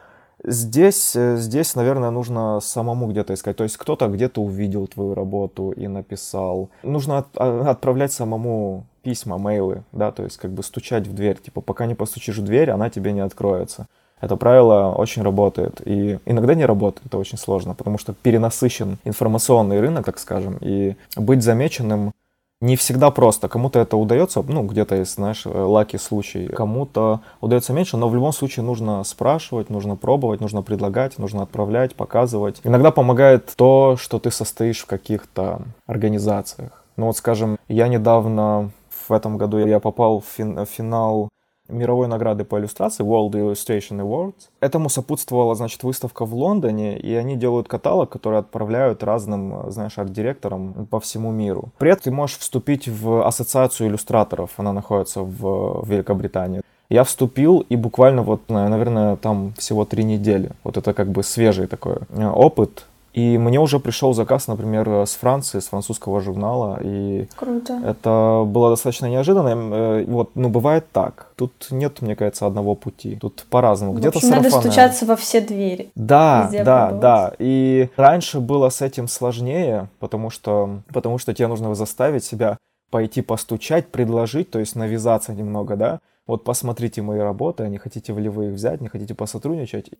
здесь, 0.45 1.17
э, 1.17 1.37
здесь, 1.37 1.75
наверное, 1.75 2.11
нужно 2.11 2.61
самому 2.61 3.09
где-то 3.09 3.35
искать, 3.35 3.57
то 3.57 3.65
есть 3.65 3.77
кто-то 3.77 4.09
где-то 4.09 4.41
увидел 4.41 4.87
твою 4.87 5.15
работу 5.15 5.73
и 5.73 5.89
написал, 5.89 6.71
нужно 6.83 7.19
от, 7.19 7.27
а, 7.37 7.71
отправлять 7.71 8.13
самому 8.13 8.87
письма, 9.03 9.39
мейлы, 9.39 9.83
да, 9.93 10.13
то 10.13 10.23
есть 10.23 10.37
как 10.37 10.53
бы 10.53 10.63
стучать 10.63 11.07
в 11.07 11.15
дверь, 11.15 11.39
типа 11.39 11.61
пока 11.61 11.87
не 11.87 11.95
постучишь 11.95 12.39
в 12.39 12.45
дверь, 12.45 12.71
она 12.71 12.91
тебе 12.91 13.13
не 13.13 13.21
откроется. 13.21 13.89
Это 14.21 14.37
правило 14.37 14.95
очень 14.97 15.23
работает. 15.23 15.81
И 15.85 16.19
иногда 16.27 16.55
не 16.55 16.67
работает, 16.67 17.07
это 17.07 17.19
очень 17.19 17.39
сложно, 17.39 17.75
потому 17.75 17.99
что 17.99 18.13
перенасыщен 18.13 18.99
информационный 19.05 19.81
рынок, 19.81 20.07
так 20.07 20.19
скажем, 20.19 20.59
и 20.61 20.97
быть 21.17 21.43
замеченным 21.43 22.13
не 22.61 22.75
всегда 22.77 23.11
просто. 23.11 23.49
Кому-то 23.49 23.79
это 23.79 23.97
удается, 23.97 24.43
ну, 24.43 24.65
где-то 24.65 24.97
есть, 24.97 25.15
знаешь, 25.15 25.47
лаки 25.47 25.97
случай. 25.97 26.49
Кому-то 26.49 27.21
удается 27.41 27.73
меньше, 27.73 27.97
но 27.97 28.09
в 28.09 28.15
любом 28.15 28.33
случае 28.33 28.65
нужно 28.65 29.05
спрашивать, 29.05 29.71
нужно 29.71 29.95
пробовать, 29.95 30.41
нужно 30.41 30.63
предлагать, 30.63 31.19
нужно 31.19 31.43
отправлять, 31.43 31.95
показывать. 31.95 32.61
Иногда 32.65 32.91
помогает 32.91 33.53
то, 33.57 33.97
что 33.97 34.19
ты 34.19 34.31
состоишь 34.33 34.81
в 34.81 34.87
каких-то 34.87 35.63
организациях. 35.87 36.85
Ну 36.97 37.07
вот, 37.07 37.17
скажем, 37.17 37.59
я 37.69 37.87
недавно 37.87 38.73
в 39.09 39.13
этом 39.13 39.39
году 39.39 39.59
я 39.59 39.79
попал 39.79 40.21
в, 40.21 40.25
фин- 40.25 40.65
в 40.65 40.69
финал 40.69 41.29
мировой 41.69 42.09
награды 42.09 42.45
по 42.45 42.59
иллюстрации 42.59 43.05
World 43.05 43.33
Illustration 43.33 44.01
Awards. 44.01 44.49
Этому 44.61 44.89
сопутствовала, 44.89 45.55
значит, 45.55 45.83
выставка 45.83 46.25
в 46.25 46.35
Лондоне, 46.35 46.99
и 46.99 47.15
они 47.15 47.37
делают 47.37 47.69
каталог, 47.69 48.11
который 48.11 48.39
отправляют 48.39 49.03
разным, 49.03 49.71
знаешь, 49.71 49.99
арт-директорам 49.99 50.87
по 50.91 50.99
всему 51.01 51.31
миру. 51.31 51.71
При 51.79 51.91
этом 51.91 52.03
ты 52.05 52.11
можешь 52.11 52.39
вступить 52.39 52.89
в 52.89 53.27
ассоциацию 53.27 53.89
иллюстраторов, 53.89 54.51
она 54.57 54.73
находится 54.73 55.23
в, 55.23 55.85
Великобритании. 55.87 56.63
Я 56.89 57.05
вступил, 57.05 57.61
и 57.69 57.77
буквально 57.77 58.23
вот, 58.23 58.49
наверное, 58.49 59.17
там 59.17 59.53
всего 59.59 59.85
три 59.85 60.05
недели. 60.05 60.51
Вот 60.65 60.77
это 60.77 60.95
как 60.95 61.09
бы 61.09 61.23
свежий 61.23 61.67
такой 61.67 61.97
э, 62.11 62.27
опыт. 62.27 62.87
И 63.15 63.39
мне 63.39 63.59
уже 63.59 63.81
пришел 63.81 64.13
заказ, 64.13 64.49
например, 64.49 64.89
с 64.89 65.15
Франции, 65.15 65.61
с 65.61 65.69
французского 65.69 66.21
журнала. 66.21 66.79
И 66.83 67.27
Круто. 67.37 67.81
это 67.85 68.45
было 68.47 68.71
достаточно 68.71 69.07
неожиданно. 69.07 69.49
Э, 69.49 70.05
вот, 70.07 70.31
ну, 70.35 70.49
бывает 70.51 70.91
так. 70.93 71.33
Тут 71.37 71.53
нет, 71.71 72.03
мне 72.03 72.15
кажется, 72.15 72.47
одного 72.47 72.75
пути. 72.75 73.17
Тут 73.17 73.47
по-разному. 73.51 73.95
Где-то 73.95 74.19
общем, 74.19 74.31
надо 74.31 74.51
стучаться 74.51 75.07
во 75.07 75.17
все 75.17 75.41
двери. 75.41 75.91
Да, 75.95 76.45
Везде 76.45 76.65
да, 76.65 76.81
пробовать. 76.81 77.01
да. 77.01 77.33
И 77.39 77.89
раньше 77.97 78.41
было 78.41 78.69
с 78.69 78.83
этим 78.83 79.09
сложнее, 79.09 79.89
потому 79.99 80.31
что, 80.31 80.81
потому 80.93 81.19
что 81.19 81.35
тебе 81.35 81.49
нужно 81.49 81.75
заставить 81.75 82.25
себя 82.25 82.59
пойти 82.91 83.23
постучать, 83.23 83.89
предложить, 83.89 84.51
то 84.51 84.59
есть 84.59 84.77
навязаться 84.77 85.33
немного, 85.33 85.77
да. 85.77 86.01
Вот 86.27 86.45
посмотрите 86.45 87.01
мои 87.01 87.19
работы, 87.21 87.65
а 87.65 87.69
не 87.69 87.79
хотите 87.79 88.13
ли 88.13 88.29
вы 88.29 88.49
их 88.49 88.53
взять, 88.53 88.81
не 88.81 88.89
хотите 88.89 89.15
посотрудничать. 89.15 89.91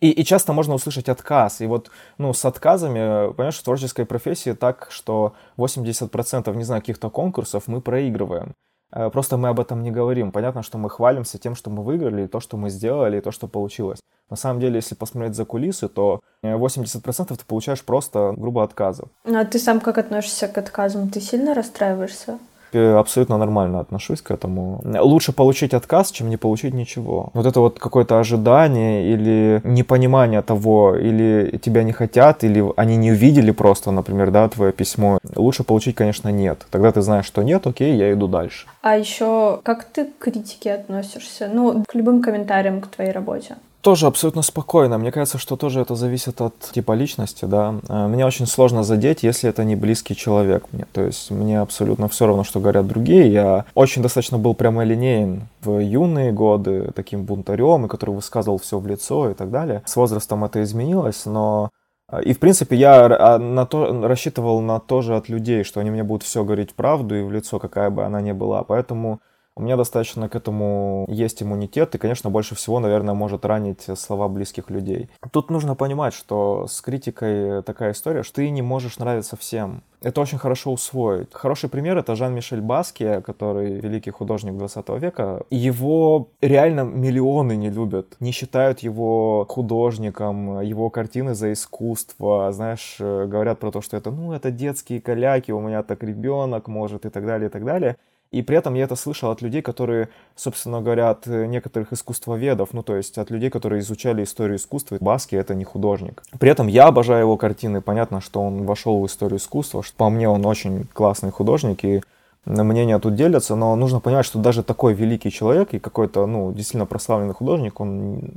И, 0.00 0.10
и 0.10 0.24
часто 0.24 0.52
можно 0.52 0.74
услышать 0.74 1.08
отказ. 1.08 1.60
И 1.60 1.66
вот 1.66 1.90
ну, 2.18 2.32
с 2.32 2.44
отказами, 2.44 3.32
понимаешь, 3.32 3.58
в 3.58 3.62
творческой 3.62 4.06
профессии 4.06 4.52
так, 4.52 4.88
что 4.90 5.34
80% 5.58 6.54
не 6.56 6.64
знаю, 6.64 6.80
каких-то 6.80 7.10
конкурсов 7.10 7.64
мы 7.66 7.80
проигрываем. 7.80 8.54
Э, 8.92 9.10
просто 9.10 9.36
мы 9.36 9.48
об 9.48 9.60
этом 9.60 9.82
не 9.82 9.90
говорим. 9.90 10.32
Понятно, 10.32 10.62
что 10.62 10.78
мы 10.78 10.90
хвалимся 10.90 11.38
тем, 11.38 11.54
что 11.54 11.70
мы 11.70 11.82
выиграли, 11.82 12.26
то, 12.26 12.40
что 12.40 12.56
мы 12.56 12.70
сделали, 12.70 13.18
и 13.18 13.20
то, 13.20 13.30
что 13.30 13.46
получилось. 13.46 14.00
На 14.30 14.36
самом 14.36 14.60
деле, 14.60 14.76
если 14.76 14.94
посмотреть 14.94 15.34
за 15.34 15.44
кулисы, 15.44 15.88
то 15.88 16.20
80% 16.42 17.36
ты 17.36 17.44
получаешь 17.44 17.82
просто 17.82 18.32
грубо 18.36 18.62
отказов. 18.62 19.08
Ну, 19.24 19.38
а 19.38 19.44
ты 19.44 19.58
сам 19.58 19.80
как 19.80 19.98
относишься 19.98 20.48
к 20.48 20.56
отказам? 20.56 21.10
Ты 21.10 21.20
сильно 21.20 21.54
расстраиваешься? 21.54 22.38
Абсолютно 22.78 23.38
нормально 23.38 23.80
отношусь 23.80 24.20
к 24.20 24.30
этому. 24.30 24.82
Лучше 24.84 25.32
получить 25.32 25.74
отказ, 25.74 26.10
чем 26.10 26.30
не 26.30 26.36
получить 26.36 26.74
ничего. 26.74 27.30
Вот 27.34 27.46
это 27.46 27.60
вот 27.60 27.78
какое-то 27.78 28.18
ожидание 28.18 29.12
или 29.12 29.60
непонимание 29.64 30.42
того, 30.42 30.96
или 30.96 31.58
тебя 31.62 31.82
не 31.82 31.92
хотят, 31.92 32.44
или 32.44 32.64
они 32.76 32.96
не 32.96 33.12
увидели 33.12 33.50
просто, 33.50 33.90
например, 33.90 34.30
да, 34.30 34.48
твое 34.48 34.72
письмо. 34.72 35.18
Лучше 35.36 35.64
получить, 35.64 35.94
конечно, 35.94 36.28
нет. 36.28 36.66
Тогда 36.70 36.92
ты 36.92 37.02
знаешь, 37.02 37.26
что 37.26 37.42
нет, 37.42 37.66
окей, 37.66 37.96
я 37.96 38.12
иду 38.12 38.28
дальше. 38.28 38.66
А 38.82 38.96
еще 38.96 39.60
как 39.62 39.84
ты 39.84 40.04
к 40.04 40.18
критике 40.18 40.72
относишься? 40.72 41.50
Ну, 41.52 41.84
к 41.86 41.94
любым 41.94 42.22
комментариям 42.22 42.80
к 42.80 42.86
твоей 42.88 43.12
работе 43.12 43.56
тоже 43.80 44.06
абсолютно 44.06 44.42
спокойно. 44.42 44.98
Мне 44.98 45.12
кажется, 45.12 45.38
что 45.38 45.56
тоже 45.56 45.80
это 45.80 45.94
зависит 45.94 46.40
от 46.40 46.58
типа 46.72 46.92
личности, 46.92 47.44
да. 47.44 47.76
Э, 47.88 48.08
меня 48.08 48.26
очень 48.26 48.46
сложно 48.46 48.82
задеть, 48.82 49.22
если 49.22 49.48
это 49.48 49.64
не 49.64 49.76
близкий 49.76 50.14
человек 50.14 50.64
мне. 50.72 50.86
То 50.92 51.02
есть 51.02 51.30
мне 51.30 51.60
абсолютно 51.60 52.08
все 52.08 52.26
равно, 52.26 52.44
что 52.44 52.60
говорят 52.60 52.86
другие. 52.86 53.32
Я 53.32 53.64
очень 53.74 54.02
достаточно 54.02 54.38
был 54.38 54.54
прямолинеен 54.54 55.48
в 55.62 55.78
юные 55.78 56.32
годы, 56.32 56.90
таким 56.94 57.24
бунтарем, 57.24 57.86
и 57.86 57.88
который 57.88 58.14
высказывал 58.14 58.58
все 58.58 58.78
в 58.78 58.86
лицо 58.86 59.30
и 59.30 59.34
так 59.34 59.50
далее. 59.50 59.82
С 59.86 59.96
возрастом 59.96 60.44
это 60.44 60.62
изменилось, 60.62 61.24
но 61.26 61.70
э, 62.12 62.22
и, 62.22 62.34
в 62.34 62.38
принципе, 62.38 62.76
я 62.76 63.06
а, 63.06 63.38
на 63.38 63.66
то, 63.66 64.06
рассчитывал 64.06 64.60
на 64.60 64.78
то 64.80 65.00
же 65.00 65.16
от 65.16 65.28
людей, 65.28 65.64
что 65.64 65.80
они 65.80 65.90
мне 65.90 66.04
будут 66.04 66.22
все 66.22 66.44
говорить 66.44 66.74
правду 66.74 67.16
и 67.16 67.22
в 67.22 67.32
лицо, 67.32 67.58
какая 67.58 67.90
бы 67.90 68.04
она 68.04 68.20
ни 68.20 68.32
была. 68.32 68.62
Поэтому 68.62 69.20
у 69.56 69.62
меня 69.62 69.76
достаточно 69.76 70.28
к 70.28 70.36
этому 70.36 71.04
есть 71.08 71.42
иммунитет, 71.42 71.94
и, 71.94 71.98
конечно, 71.98 72.30
больше 72.30 72.54
всего, 72.54 72.80
наверное, 72.80 73.14
может 73.14 73.44
ранить 73.44 73.86
слова 73.98 74.28
близких 74.28 74.70
людей. 74.70 75.10
Тут 75.32 75.50
нужно 75.50 75.74
понимать, 75.74 76.14
что 76.14 76.66
с 76.66 76.80
критикой 76.80 77.62
такая 77.62 77.92
история, 77.92 78.22
что 78.22 78.36
ты 78.36 78.50
не 78.50 78.62
можешь 78.62 78.98
нравиться 78.98 79.36
всем. 79.36 79.82
Это 80.02 80.22
очень 80.22 80.38
хорошо 80.38 80.72
усвоить. 80.72 81.28
Хороший 81.32 81.68
пример— 81.68 81.98
это 81.98 82.16
Жан-Мишель 82.16 82.62
Баски, 82.62 83.20
который 83.20 83.80
великий 83.80 84.10
художник 84.10 84.56
20 84.56 84.88
века. 84.98 85.42
Его 85.50 86.28
реально 86.40 86.84
миллионы 86.84 87.54
не 87.54 87.68
любят, 87.68 88.16
не 88.18 88.32
считают 88.32 88.78
его 88.78 89.44
художником, 89.46 90.62
его 90.62 90.88
картины 90.88 91.34
за 91.34 91.52
искусство. 91.52 92.50
Знаешь, 92.50 92.96
говорят 92.98 93.58
про 93.58 93.70
то, 93.70 93.82
что 93.82 93.98
это, 93.98 94.10
ну, 94.10 94.32
это 94.32 94.50
детские 94.50 95.02
каляки, 95.02 95.52
у 95.52 95.60
меня 95.60 95.82
так 95.82 96.02
ребенок 96.02 96.66
может 96.66 97.04
и 97.04 97.10
так 97.10 97.26
далее, 97.26 97.48
и 97.48 97.52
так 97.52 97.66
далее. 97.66 97.96
И 98.30 98.42
при 98.42 98.56
этом 98.56 98.74
я 98.74 98.84
это 98.84 98.94
слышал 98.94 99.30
от 99.30 99.42
людей, 99.42 99.60
которые, 99.60 100.08
собственно 100.36 100.80
говоря, 100.80 101.10
от 101.10 101.26
некоторых 101.26 101.92
искусствоведов, 101.92 102.72
ну 102.72 102.82
то 102.82 102.94
есть 102.96 103.18
от 103.18 103.30
людей, 103.30 103.50
которые 103.50 103.80
изучали 103.80 104.22
историю 104.22 104.56
искусства. 104.56 104.98
Баски 105.00 105.34
это 105.34 105.54
не 105.54 105.64
художник. 105.64 106.22
При 106.38 106.50
этом 106.50 106.68
я 106.68 106.86
обожаю 106.86 107.22
его 107.22 107.36
картины. 107.36 107.80
Понятно, 107.80 108.20
что 108.20 108.40
он 108.40 108.64
вошел 108.66 109.00
в 109.00 109.06
историю 109.06 109.38
искусства. 109.38 109.82
Что, 109.82 109.96
по 109.96 110.10
мне 110.10 110.28
он 110.28 110.46
очень 110.46 110.84
классный 110.92 111.32
художник 111.32 111.84
и 111.84 112.02
мнения 112.46 112.98
тут 112.98 113.14
делятся, 113.14 113.54
но 113.54 113.76
нужно 113.76 114.00
понимать, 114.00 114.26
что 114.26 114.38
даже 114.38 114.62
такой 114.62 114.94
великий 114.94 115.30
человек 115.30 115.74
и 115.74 115.78
какой-то, 115.78 116.26
ну, 116.26 116.52
действительно 116.52 116.86
прославленный 116.86 117.34
художник, 117.34 117.80
он 117.80 118.30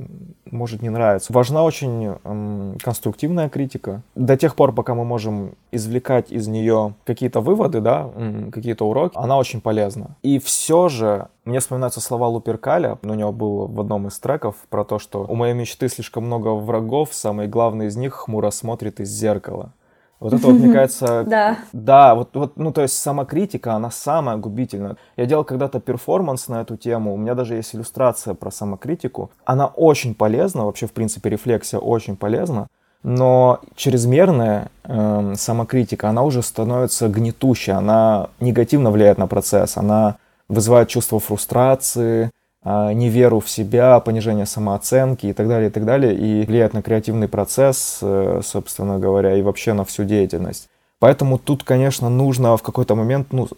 может 0.50 0.82
не 0.82 0.90
нравиться. 0.90 1.32
Важна 1.32 1.64
очень 1.64 2.14
эм, 2.24 2.78
конструктивная 2.82 3.48
критика. 3.48 4.02
До 4.14 4.36
тех 4.36 4.56
пор, 4.56 4.72
пока 4.72 4.94
мы 4.94 5.04
можем 5.04 5.54
извлекать 5.72 6.30
из 6.30 6.48
нее 6.48 6.94
какие-то 7.04 7.40
выводы, 7.40 7.80
да, 7.80 8.10
какие-то 8.52 8.86
уроки, 8.86 9.16
она 9.16 9.38
очень 9.38 9.60
полезна. 9.60 10.16
И 10.22 10.38
все 10.38 10.88
же 10.88 11.28
мне 11.44 11.60
вспоминаются 11.60 12.00
слова 12.00 12.28
Луперкаля, 12.28 12.98
у 13.02 13.14
него 13.14 13.32
был 13.32 13.66
в 13.66 13.80
одном 13.80 14.08
из 14.08 14.18
треков 14.18 14.56
про 14.70 14.84
то, 14.84 14.98
что 14.98 15.26
у 15.28 15.34
моей 15.34 15.54
мечты 15.54 15.88
слишком 15.88 16.24
много 16.24 16.48
врагов, 16.48 17.10
самый 17.12 17.48
главный 17.48 17.86
из 17.86 17.96
них 17.96 18.14
хмуро 18.14 18.50
смотрит 18.50 19.00
из 19.00 19.08
зеркала. 19.10 19.72
Вот 20.24 20.32
это 20.32 20.46
вот, 20.46 20.54
мне 20.54 20.72
кажется... 20.72 21.22
Да. 21.24 21.58
Да, 21.74 22.14
вот, 22.14 22.30
вот, 22.32 22.56
ну, 22.56 22.72
то 22.72 22.80
есть 22.80 22.96
самокритика, 22.96 23.74
она 23.74 23.90
самая 23.90 24.38
губительная. 24.38 24.96
Я 25.18 25.26
делал 25.26 25.44
когда-то 25.44 25.80
перформанс 25.80 26.48
на 26.48 26.62
эту 26.62 26.78
тему, 26.78 27.12
у 27.12 27.18
меня 27.18 27.34
даже 27.34 27.56
есть 27.56 27.74
иллюстрация 27.74 28.32
про 28.32 28.50
самокритику. 28.50 29.30
Она 29.44 29.66
очень 29.66 30.14
полезна, 30.14 30.64
вообще, 30.64 30.86
в 30.86 30.92
принципе, 30.92 31.28
рефлексия 31.28 31.78
очень 31.78 32.16
полезна, 32.16 32.68
но 33.02 33.60
чрезмерная 33.76 34.70
э, 34.84 35.34
самокритика, 35.36 36.08
она 36.08 36.22
уже 36.22 36.40
становится 36.40 37.08
гнетущей, 37.08 37.74
она 37.74 38.30
негативно 38.40 38.90
влияет 38.90 39.18
на 39.18 39.26
процесс, 39.26 39.76
она 39.76 40.16
вызывает 40.48 40.88
чувство 40.88 41.20
фрустрации, 41.20 42.30
неверу 42.64 43.40
в 43.40 43.48
себя, 43.48 44.00
понижение 44.00 44.46
самооценки 44.46 45.26
и 45.26 45.32
так 45.32 45.48
далее, 45.48 45.68
и 45.68 45.72
так 45.72 45.84
далее, 45.84 46.14
и 46.14 46.46
влияет 46.46 46.72
на 46.72 46.82
креативный 46.82 47.28
процесс, 47.28 47.98
э, 48.00 48.40
собственно 48.42 48.98
говоря, 48.98 49.36
и 49.36 49.42
вообще 49.42 49.74
на 49.74 49.84
всю 49.84 50.04
деятельность. 50.04 50.68
Поэтому 50.98 51.38
тут, 51.38 51.64
конечно, 51.64 52.08
нужно 52.08 52.56
в 52.56 52.62
какой-то 52.62 52.94
момент, 52.94 53.32
ну, 53.32 53.48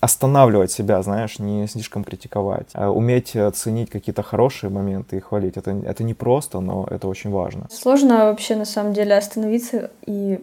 останавливать 0.00 0.70
себя, 0.70 1.02
знаешь, 1.02 1.38
не 1.38 1.66
слишком 1.66 2.04
критиковать, 2.04 2.68
а 2.74 2.90
уметь 2.90 3.36
оценить 3.36 3.90
какие-то 3.90 4.22
хорошие 4.22 4.70
моменты 4.70 5.16
и 5.16 5.20
хвалить. 5.20 5.56
Это, 5.56 5.70
это 5.70 6.04
не 6.04 6.14
просто, 6.14 6.60
но 6.60 6.86
это 6.90 7.08
очень 7.08 7.30
важно. 7.30 7.68
Сложно 7.70 8.26
вообще, 8.26 8.56
на 8.56 8.64
самом 8.64 8.92
деле, 8.92 9.16
остановиться 9.16 9.90
и 10.06 10.40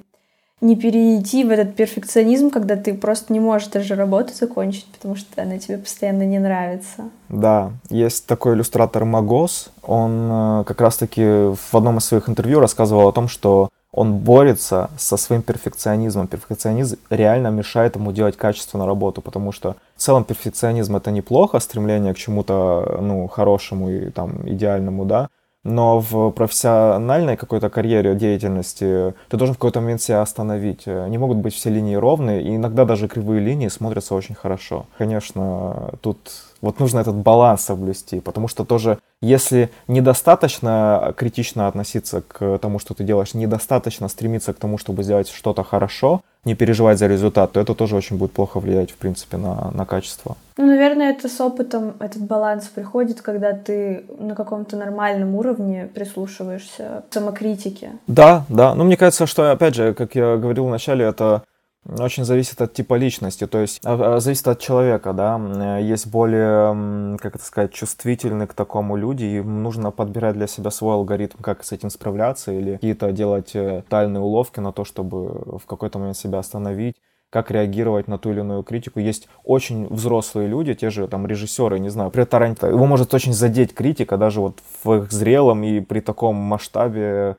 не 0.61 0.75
перейти 0.75 1.43
в 1.43 1.49
этот 1.49 1.75
перфекционизм, 1.75 2.51
когда 2.51 2.75
ты 2.75 2.93
просто 2.93 3.33
не 3.33 3.39
можешь 3.39 3.67
даже 3.69 3.95
работу 3.95 4.33
закончить, 4.33 4.85
потому 4.85 5.15
что 5.15 5.41
она 5.41 5.57
тебе 5.57 5.79
постоянно 5.79 6.23
не 6.23 6.37
нравится. 6.37 7.09
Да, 7.29 7.71
есть 7.89 8.27
такой 8.27 8.53
иллюстратор 8.53 9.03
Магос, 9.05 9.71
он 9.81 10.29
э, 10.31 10.63
как 10.65 10.79
раз-таки 10.79 11.23
в 11.23 11.73
одном 11.73 11.97
из 11.97 12.05
своих 12.05 12.29
интервью 12.29 12.59
рассказывал 12.59 13.07
о 13.07 13.11
том, 13.11 13.27
что 13.27 13.69
он 13.91 14.19
борется 14.19 14.89
со 14.97 15.17
своим 15.17 15.41
перфекционизмом. 15.41 16.27
Перфекционизм 16.27 16.97
реально 17.09 17.47
мешает 17.47 17.95
ему 17.95 18.11
делать 18.11 18.37
качественную 18.37 18.87
работу, 18.87 19.21
потому 19.21 19.51
что 19.51 19.75
в 19.97 20.01
целом 20.01 20.23
перфекционизм 20.23 20.95
это 20.95 21.11
неплохо, 21.11 21.59
стремление 21.59 22.13
к 22.13 22.17
чему-то 22.17 22.99
ну, 23.01 23.27
хорошему 23.27 23.89
и 23.89 24.09
там 24.09 24.47
идеальному, 24.47 25.05
да, 25.05 25.29
но 25.63 25.99
в 25.99 26.31
профессиональной 26.31 27.37
какой-то 27.37 27.69
карьере, 27.69 28.15
деятельности 28.15 29.13
ты 29.29 29.37
должен 29.37 29.53
в 29.53 29.57
какой-то 29.57 29.81
момент 29.81 30.01
себя 30.01 30.21
остановить. 30.21 30.87
Не 30.87 31.17
могут 31.17 31.37
быть 31.37 31.53
все 31.53 31.69
линии 31.69 31.95
ровные, 31.95 32.41
и 32.41 32.55
иногда 32.55 32.85
даже 32.85 33.07
кривые 33.07 33.41
линии 33.41 33.67
смотрятся 33.67 34.15
очень 34.15 34.35
хорошо. 34.35 34.85
Конечно, 34.97 35.91
тут 36.01 36.17
вот 36.61 36.79
нужно 36.79 36.99
этот 36.99 37.15
баланс 37.15 37.61
соблюсти, 37.61 38.19
потому 38.19 38.47
что 38.47 38.65
тоже, 38.65 38.99
если 39.21 39.69
недостаточно 39.87 41.13
критично 41.17 41.67
относиться 41.67 42.21
к 42.21 42.57
тому, 42.59 42.79
что 42.79 42.93
ты 42.93 43.03
делаешь, 43.03 43.33
недостаточно 43.33 44.07
стремиться 44.07 44.53
к 44.53 44.57
тому, 44.57 44.77
чтобы 44.77 45.03
сделать 45.03 45.29
что-то 45.29 45.63
хорошо, 45.63 46.21
не 46.43 46.55
переживать 46.55 46.97
за 46.97 47.07
результат, 47.07 47.51
то 47.51 47.59
это 47.59 47.75
тоже 47.75 47.95
очень 47.95 48.17
будет 48.17 48.31
плохо 48.31 48.59
влиять, 48.59 48.91
в 48.91 48.95
принципе, 48.95 49.37
на, 49.37 49.71
на 49.71 49.85
качество. 49.85 50.37
Ну, 50.57 50.65
наверное, 50.65 51.11
это 51.11 51.29
с 51.29 51.39
опытом, 51.39 51.93
этот 51.99 52.23
баланс 52.23 52.65
приходит, 52.65 53.21
когда 53.21 53.53
ты 53.53 54.05
на 54.19 54.35
каком-то 54.35 54.75
нормальном 54.75 55.35
уровне 55.35 55.89
прислушиваешься 55.93 57.03
к 57.09 57.13
самокритике. 57.13 57.91
Да, 58.07 58.45
да. 58.49 58.73
Ну, 58.73 58.83
мне 58.83 58.97
кажется, 58.97 59.27
что, 59.27 59.51
опять 59.51 59.75
же, 59.75 59.93
как 59.93 60.15
я 60.15 60.37
говорил 60.37 60.65
вначале, 60.65 61.05
это 61.05 61.43
очень 61.87 62.25
зависит 62.25 62.61
от 62.61 62.73
типа 62.73 62.93
личности, 62.95 63.47
то 63.47 63.57
есть 63.59 63.81
а, 63.83 64.15
а, 64.15 64.19
зависит 64.19 64.47
от 64.47 64.59
человека, 64.59 65.13
да. 65.13 65.77
Есть 65.79 66.07
более, 66.07 67.17
как 67.17 67.35
это 67.35 67.43
сказать, 67.43 67.73
чувствительны 67.73 68.45
к 68.47 68.53
такому 68.53 68.95
люди, 68.95 69.25
и 69.25 69.41
нужно 69.41 69.91
подбирать 69.91 70.35
для 70.35 70.47
себя 70.47 70.69
свой 70.71 70.93
алгоритм, 70.93 71.37
как 71.41 71.63
с 71.63 71.71
этим 71.71 71.89
справляться, 71.89 72.51
или 72.51 72.73
какие-то 72.73 73.11
делать 73.11 73.55
э, 73.55 73.83
тайные 73.89 74.21
уловки 74.21 74.59
на 74.59 74.71
то, 74.71 74.85
чтобы 74.85 75.59
в 75.59 75.65
какой-то 75.65 75.99
момент 75.99 76.17
себя 76.17 76.39
остановить. 76.39 76.97
как 77.31 77.49
реагировать 77.49 78.07
на 78.09 78.17
ту 78.17 78.31
или 78.31 78.41
иную 78.41 78.61
критику. 78.63 78.99
Есть 78.99 79.29
очень 79.45 79.87
взрослые 79.87 80.49
люди, 80.49 80.73
те 80.73 80.89
же 80.89 81.07
там 81.07 81.25
режиссеры, 81.25 81.79
не 81.79 81.89
знаю, 81.89 82.11
при 82.11 82.25
Тарантино. 82.25 82.69
Его 82.69 82.85
может 82.85 83.13
очень 83.13 83.33
задеть 83.33 83.73
критика, 83.73 84.17
даже 84.17 84.41
вот 84.41 84.59
в 84.83 84.93
их 84.93 85.11
зрелом 85.11 85.63
и 85.63 85.79
при 85.79 86.01
таком 86.01 86.35
масштабе 86.35 87.37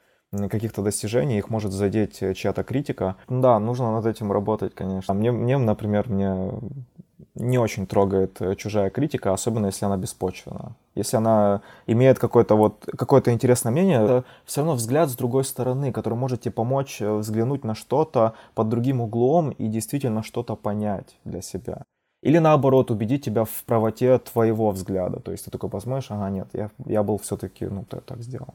каких-то 0.49 0.83
достижений, 0.83 1.39
их 1.39 1.51
может 1.51 1.73
задеть 1.73 2.19
чья-то 2.37 2.63
критика. 2.65 3.17
Да, 3.29 3.59
нужно 3.59 3.93
над 3.93 4.07
этим 4.07 4.33
работать, 4.33 4.75
конечно. 4.75 5.15
Мне, 5.15 5.31
мне 5.33 5.59
например, 5.59 6.09
мне 6.09 6.51
не 7.35 7.59
очень 7.59 7.87
трогает 7.87 8.41
э, 8.41 8.55
чужая 8.57 8.91
критика, 8.91 9.33
особенно 9.33 9.67
если 9.67 9.87
она 9.87 9.97
беспочвена. 9.97 10.77
Если 10.95 11.17
она 11.17 11.63
имеет 11.87 12.19
какое-то 12.19 12.57
вот 12.57 12.85
какое-то 12.97 13.33
интересное 13.33 13.73
мнение, 13.73 14.03
это 14.03 14.25
все 14.45 14.61
равно 14.61 14.75
взгляд 14.75 15.09
с 15.09 15.17
другой 15.17 15.45
стороны, 15.45 15.93
который 15.93 16.15
может 16.15 16.43
тебе 16.43 16.53
помочь 16.53 17.01
э, 17.01 17.11
взглянуть 17.15 17.65
на 17.65 17.75
что-то 17.75 18.35
под 18.55 18.69
другим 18.69 19.01
углом 19.01 19.51
и 19.51 19.69
действительно 19.69 20.23
что-то 20.23 20.57
понять 20.57 21.17
для 21.25 21.41
себя. 21.41 21.83
Или 22.23 22.39
наоборот, 22.39 22.91
убедить 22.91 23.25
тебя 23.25 23.45
в 23.45 23.65
правоте 23.65 24.19
твоего 24.19 24.71
взгляда. 24.71 25.19
То 25.19 25.33
есть 25.33 25.47
ты 25.47 25.51
такой 25.51 25.71
посмотришь, 25.71 26.11
ага, 26.11 26.31
нет, 26.31 26.49
я, 26.53 26.71
я 26.85 27.03
был 27.03 27.19
все-таки, 27.19 27.67
ну, 27.67 27.85
так 27.85 28.23
сделал. 28.23 28.55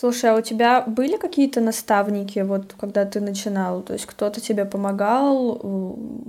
Слушай, 0.00 0.30
а 0.30 0.34
у 0.34 0.40
тебя 0.40 0.82
были 0.86 1.18
какие-то 1.18 1.60
наставники, 1.60 2.38
вот 2.38 2.72
когда 2.80 3.04
ты 3.04 3.20
начинал? 3.20 3.82
То 3.82 3.92
есть 3.92 4.06
кто-то 4.06 4.40
тебе 4.40 4.64
помогал, 4.64 5.60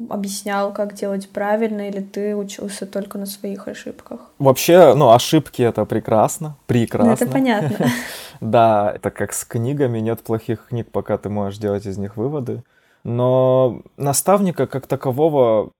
объяснял, 0.09 0.73
как 0.73 0.93
делать 0.93 1.29
правильно, 1.29 1.87
или 1.87 2.01
ты 2.01 2.35
учился 2.35 2.85
только 2.85 3.17
на 3.17 3.25
своих 3.25 3.69
ошибках? 3.69 4.19
Вообще, 4.39 4.93
ну, 4.93 5.13
ошибки 5.13 5.61
это 5.61 5.85
прекрасно, 5.85 6.57
прекрасно. 6.67 7.11
Ну, 7.11 7.13
это 7.13 7.27
понятно. 7.27 7.87
Да, 8.41 8.91
это 8.93 9.09
как 9.09 9.31
с 9.31 9.45
книгами, 9.45 9.99
нет 9.99 10.19
плохих 10.21 10.65
книг, 10.67 10.87
пока 10.91 11.17
ты 11.17 11.29
можешь 11.29 11.59
делать 11.59 11.85
из 11.85 11.97
них 11.97 12.17
выводы. 12.17 12.63
Но 13.05 13.83
наставника 13.95 14.67
как 14.67 14.87
такового 14.87 15.71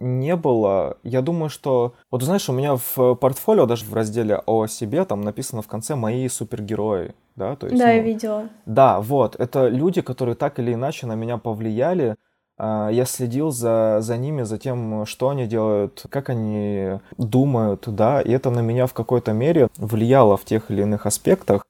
не 0.00 0.36
было. 0.36 0.98
Я 1.02 1.22
думаю, 1.22 1.50
что... 1.50 1.94
Вот 2.10 2.22
знаешь, 2.22 2.48
у 2.48 2.52
меня 2.52 2.76
в 2.76 3.14
портфолио, 3.14 3.66
даже 3.66 3.84
в 3.84 3.94
разделе 3.94 4.40
о 4.46 4.66
себе, 4.66 5.04
там 5.04 5.22
написано 5.22 5.62
в 5.62 5.68
конце 5.68 5.94
«Мои 5.94 6.28
супергерои». 6.28 7.14
Да, 7.36 7.56
То 7.56 7.66
есть, 7.66 7.78
да 7.78 7.86
ну, 7.86 7.92
я 7.92 7.98
видела. 7.98 8.48
Да, 8.64 9.00
вот. 9.00 9.34
Это 9.40 9.68
люди, 9.68 10.02
которые 10.02 10.36
так 10.36 10.58
или 10.60 10.74
иначе 10.74 11.06
на 11.06 11.14
меня 11.14 11.36
повлияли. 11.36 12.16
А, 12.56 12.88
я 12.90 13.04
следил 13.04 13.50
за, 13.50 13.98
за 14.00 14.16
ними, 14.16 14.42
за 14.42 14.58
тем, 14.58 15.04
что 15.06 15.30
они 15.30 15.46
делают, 15.46 16.06
как 16.08 16.30
они 16.30 17.00
думают, 17.18 17.84
да, 17.86 18.20
и 18.20 18.30
это 18.30 18.50
на 18.50 18.60
меня 18.60 18.86
в 18.86 18.92
какой-то 18.92 19.32
мере 19.32 19.68
влияло 19.76 20.36
в 20.36 20.44
тех 20.44 20.70
или 20.70 20.82
иных 20.82 21.06
аспектах. 21.06 21.66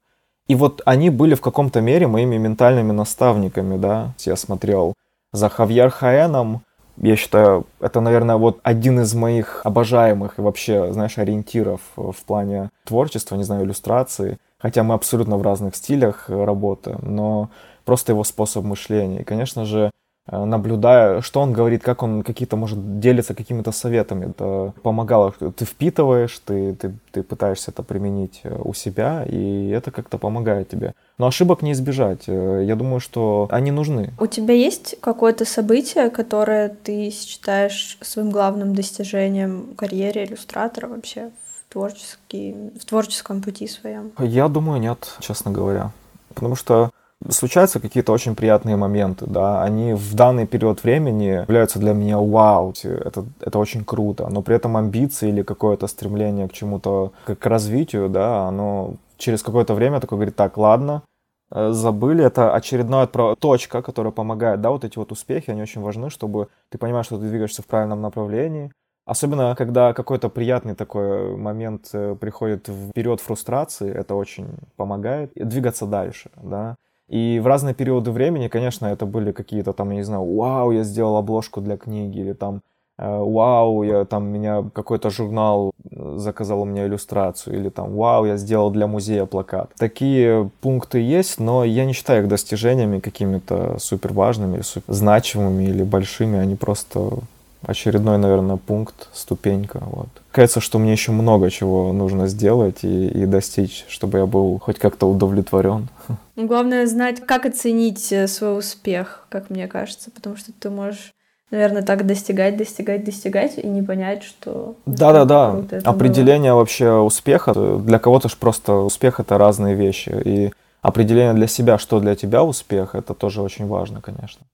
И 0.47 0.53
вот 0.53 0.83
они 0.85 1.09
были 1.09 1.33
в 1.33 1.41
каком-то 1.41 1.81
мере 1.81 2.05
моими 2.05 2.37
ментальными 2.37 2.91
наставниками, 2.91 3.77
да. 3.77 4.13
Я 4.19 4.35
смотрел 4.35 4.93
за 5.33 5.49
Хавьер 5.49 5.89
Хаэном, 5.89 6.61
я 6.97 7.15
считаю, 7.15 7.65
это, 7.79 8.01
наверное, 8.01 8.37
вот 8.37 8.59
один 8.63 8.99
из 8.99 9.13
моих 9.13 9.61
обожаемых 9.63 10.39
и 10.39 10.41
вообще, 10.41 10.91
знаешь, 10.93 11.17
ориентиров 11.17 11.81
в 11.95 12.15
плане 12.25 12.69
творчества, 12.85 13.35
не 13.35 13.43
знаю, 13.43 13.65
иллюстрации. 13.65 14.37
Хотя 14.57 14.83
мы 14.83 14.95
абсолютно 14.95 15.37
в 15.37 15.41
разных 15.41 15.75
стилях 15.75 16.29
работаем, 16.29 16.99
но 17.03 17.49
просто 17.83 18.13
его 18.13 18.23
способ 18.23 18.63
мышления. 18.63 19.21
И, 19.21 19.23
конечно 19.23 19.65
же, 19.65 19.91
Э, 20.04 20.04
наблюдая, 20.31 21.21
что 21.21 21.41
он 21.41 21.53
говорит, 21.53 21.83
как 21.83 22.01
он 22.01 22.23
какие-то, 22.23 22.57
может, 22.57 22.99
делится 22.99 23.35
какими-то 23.35 23.71
советами. 23.71 24.31
Это 24.31 24.73
помогало. 24.81 25.31
Ты 25.31 25.65
впитываешь, 25.65 26.39
ты, 26.45 26.73
ты, 26.73 26.93
ты 27.11 27.23
пытаешься 27.23 27.71
это 27.71 27.83
применить 27.83 28.41
э, 28.43 28.59
у 28.63 28.73
себя, 28.73 29.23
и 29.27 29.69
это 29.69 29.91
как-то 29.91 30.17
помогает 30.17 30.69
тебе. 30.69 30.93
Но 31.17 31.27
ошибок 31.27 31.61
не 31.61 31.73
избежать. 31.73 32.23
Э, 32.27 32.63
я 32.65 32.75
думаю, 32.75 32.99
что 32.99 33.47
они 33.51 33.71
нужны. 33.71 34.13
У 34.19 34.25
тебя 34.25 34.55
есть 34.55 34.95
какое-то 34.99 35.45
событие, 35.45 36.09
которое 36.09 36.69
ты 36.69 37.11
считаешь 37.11 37.97
своим 38.01 38.31
главным 38.31 38.73
достижением 38.73 39.73
в 39.73 39.75
карьере 39.75 40.25
иллюстратора 40.25 40.87
вообще 40.87 41.29
в, 41.69 41.73
творческий, 41.73 42.71
в 42.79 42.85
творческом 42.85 43.43
пути 43.43 43.67
своем? 43.67 44.11
Я 44.17 44.47
думаю, 44.47 44.79
нет, 44.79 45.17
честно 45.19 45.51
говоря. 45.51 45.91
Потому 46.33 46.55
что 46.55 46.89
случаются 47.29 47.79
какие-то 47.79 48.11
очень 48.11 48.35
приятные 48.35 48.75
моменты, 48.75 49.25
да, 49.27 49.63
они 49.63 49.93
в 49.93 50.13
данный 50.13 50.45
период 50.45 50.83
времени 50.83 51.41
являются 51.41 51.79
для 51.79 51.93
меня 51.93 52.17
вау, 52.19 52.73
это, 52.83 53.25
это 53.39 53.59
очень 53.59 53.83
круто, 53.83 54.27
но 54.29 54.41
при 54.41 54.55
этом 54.55 54.77
амбиции 54.77 55.29
или 55.29 55.41
какое-то 55.41 55.87
стремление 55.87 56.47
к 56.47 56.53
чему-то, 56.53 57.13
к 57.25 57.45
развитию, 57.45 58.09
да, 58.09 58.47
оно 58.47 58.95
через 59.17 59.43
какое-то 59.43 59.73
время 59.73 59.99
такое 59.99 60.17
говорит, 60.17 60.35
так, 60.35 60.57
ладно, 60.57 61.03
э, 61.51 61.71
забыли, 61.71 62.23
это 62.23 62.53
очередная 62.53 63.07
точка, 63.07 63.81
которая 63.81 64.11
помогает, 64.11 64.61
да, 64.61 64.69
вот 64.69 64.83
эти 64.83 64.97
вот 64.97 65.11
успехи, 65.11 65.51
они 65.51 65.61
очень 65.61 65.81
важны, 65.81 66.09
чтобы 66.09 66.49
ты 66.69 66.77
понимаешь, 66.77 67.07
что 67.07 67.17
ты 67.17 67.27
двигаешься 67.27 67.61
в 67.61 67.65
правильном 67.65 68.01
направлении, 68.01 68.71
Особенно, 69.05 69.55
когда 69.55 69.93
какой-то 69.93 70.29
приятный 70.29 70.73
такой 70.73 71.37
момент 71.37 71.89
э, 71.93 72.15
приходит 72.19 72.67
в 72.67 72.91
период 72.91 73.21
фрустрации, 73.21 73.93
это 73.93 74.15
очень 74.15 74.47
помогает 74.77 75.31
двигаться 75.35 75.85
дальше, 75.85 76.31
да. 76.41 76.75
И 77.09 77.39
в 77.43 77.47
разные 77.47 77.75
периоды 77.75 78.11
времени, 78.11 78.47
конечно, 78.47 78.87
это 78.87 79.05
были 79.05 79.31
какие-то 79.31 79.73
там, 79.73 79.91
я 79.91 79.97
не 79.97 80.03
знаю, 80.03 80.25
вау, 80.35 80.71
я 80.71 80.83
сделал 80.83 81.17
обложку 81.17 81.61
для 81.61 81.77
книги, 81.77 82.19
или 82.19 82.33
там, 82.33 82.61
э, 82.97 83.07
вау, 83.07 83.83
я 83.83 84.05
там, 84.05 84.25
меня 84.25 84.63
какой-то 84.73 85.11
журнал 85.11 85.71
э, 85.91 86.15
заказал 86.17 86.61
у 86.61 86.65
меня 86.65 86.87
иллюстрацию, 86.87 87.59
или 87.59 87.69
там, 87.69 87.95
вау, 87.95 88.25
я 88.25 88.37
сделал 88.37 88.71
для 88.71 88.87
музея 88.87 89.25
плакат. 89.25 89.69
Такие 89.77 90.49
пункты 90.61 90.99
есть, 90.99 91.39
но 91.39 91.63
я 91.63 91.85
не 91.85 91.93
считаю 91.93 92.23
их 92.23 92.27
достижениями 92.27 92.99
какими-то 92.99 93.77
супер 93.77 94.11
важными, 94.11 94.61
супер 94.61 94.91
значимыми 94.91 95.65
или 95.65 95.83
большими, 95.83 96.39
они 96.39 96.55
просто 96.55 97.19
очередной, 97.67 98.17
наверное, 98.17 98.57
пункт, 98.57 99.09
ступенька. 99.13 99.81
Вот. 99.85 100.07
Кажется, 100.31 100.59
что 100.59 100.79
мне 100.79 100.91
еще 100.91 101.11
много 101.11 101.49
чего 101.49 101.91
нужно 101.93 102.27
сделать 102.27 102.83
и, 102.83 103.07
и 103.07 103.25
достичь, 103.25 103.85
чтобы 103.87 104.19
я 104.19 104.25
был 104.25 104.59
хоть 104.59 104.79
как-то 104.79 105.09
удовлетворен. 105.09 105.87
Главное 106.35 106.85
знать, 106.87 107.25
как 107.25 107.45
оценить 107.45 108.11
э, 108.11 108.27
свой 108.27 108.57
успех, 108.57 109.27
как 109.29 109.49
мне 109.49 109.67
кажется, 109.67 110.11
потому 110.11 110.35
что 110.35 110.51
ты 110.57 110.69
можешь 110.69 111.13
наверное, 111.51 111.83
так 111.83 112.05
достигать, 112.05 112.57
достигать, 112.57 113.03
достигать 113.03 113.57
и 113.57 113.67
не 113.67 113.81
понять, 113.81 114.23
что... 114.23 114.75
Да-да-да, 114.85 115.63
определение 115.83 116.51
было. 116.51 116.59
вообще 116.59 116.91
успеха, 116.91 117.53
для 117.53 117.99
кого-то 117.99 118.29
же 118.29 118.35
просто 118.37 118.73
успех— 118.73 119.19
это 119.21 119.37
разные 119.37 119.75
вещи, 119.75 120.11
и 120.25 120.51
определение 120.81 121.33
для 121.33 121.47
себя, 121.47 121.77
что 121.77 121.99
для 121.99 122.15
тебя 122.15 122.43
успех, 122.43 122.95
это 122.95 123.13
тоже 123.13 123.41
очень 123.41 123.67
важно, 123.67 124.01
конечно. 124.01 124.45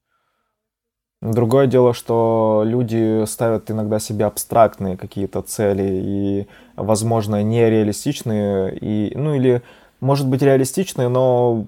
Другое 1.22 1.68
дело, 1.68 1.94
что 1.94 2.64
люди 2.66 3.26
ставят 3.26 3.70
иногда 3.70 4.00
себе 4.00 4.26
абстрактные 4.26 4.98
какие-то 4.98 5.44
цели 5.44 5.88
и, 5.88 6.48
возможно, 6.76 7.44
нереалистичные, 7.44 8.76
и, 8.76 9.16
ну 9.16 9.36
или, 9.36 9.62
может 10.00 10.28
быть, 10.28 10.42
реалистичные, 10.42 11.10
но 11.10 11.64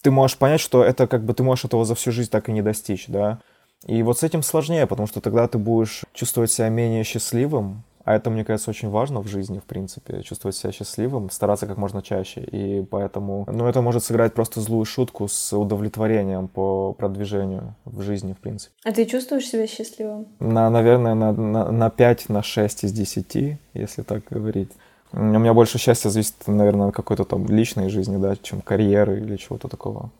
ты 0.00 0.10
можешь 0.10 0.38
понять, 0.38 0.62
что 0.62 0.82
это 0.82 1.06
как 1.06 1.24
бы 1.24 1.34
ты 1.34 1.42
можешь 1.42 1.66
этого 1.66 1.84
за 1.84 1.94
всю 1.94 2.10
жизнь 2.10 2.30
так 2.30 2.48
и 2.48 2.52
не 2.52 2.62
достичь, 2.62 3.04
да. 3.06 3.38
И 3.86 4.02
вот 4.02 4.18
с 4.18 4.22
этим 4.22 4.42
сложнее, 4.42 4.86
потому 4.86 5.06
что 5.06 5.20
тогда 5.20 5.46
ты 5.46 5.58
будешь 5.58 6.04
чувствовать 6.14 6.50
себя 6.50 6.70
менее 6.70 7.04
счастливым, 7.04 7.82
а 8.04 8.14
это, 8.14 8.30
мне 8.30 8.44
кажется, 8.44 8.70
очень 8.70 8.88
важно 8.88 9.20
в 9.20 9.26
жизни, 9.26 9.58
в 9.58 9.64
принципе, 9.64 10.22
чувствовать 10.22 10.56
себя 10.56 10.72
счастливым, 10.72 11.30
стараться 11.30 11.66
как 11.66 11.76
можно 11.76 12.02
чаще. 12.02 12.40
И 12.40 12.82
поэтому, 12.82 13.46
ну, 13.50 13.66
это 13.66 13.82
может 13.82 14.04
сыграть 14.04 14.34
просто 14.34 14.60
злую 14.60 14.84
шутку 14.84 15.28
с 15.28 15.56
удовлетворением 15.56 16.48
по 16.48 16.92
продвижению 16.92 17.74
в 17.84 18.02
жизни, 18.02 18.32
в 18.32 18.38
принципе. 18.38 18.72
А 18.84 18.92
ты 18.92 19.04
чувствуешь 19.04 19.46
себя 19.46 19.66
счастливым? 19.66 20.26
На, 20.40 20.70
наверное, 20.70 21.14
на, 21.14 21.32
на, 21.32 21.70
на 21.70 21.90
5, 21.90 22.28
на 22.28 22.42
6 22.42 22.84
из 22.84 22.92
10, 22.92 23.58
если 23.74 24.02
так 24.02 24.22
говорить. 24.30 24.70
У 25.12 25.20
меня 25.22 25.54
больше 25.54 25.78
счастья 25.78 26.08
зависит, 26.08 26.34
наверное, 26.46 26.88
от 26.88 26.94
какой-то 26.94 27.24
там 27.24 27.46
личной 27.46 27.90
жизни, 27.90 28.16
да, 28.16 28.36
чем 28.36 28.60
карьеры 28.60 29.20
или 29.20 29.36
чего-то 29.36 29.68
такого. 29.68 30.10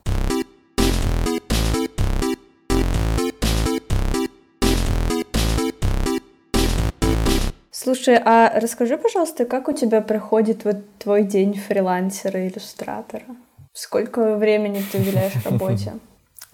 Слушай, 7.93 8.23
а 8.25 8.53
расскажи, 8.55 8.97
пожалуйста, 8.97 9.45
как 9.45 9.67
у 9.67 9.73
тебя 9.73 10.01
проходит 10.01 10.65
вот 10.65 10.77
твой 11.01 11.25
день 11.25 11.55
фрилансера-иллюстратора? 11.55 13.25
Сколько 13.73 14.37
времени 14.37 14.81
ты 14.93 14.99
уделяешь 14.99 15.33
работе? 15.45 15.95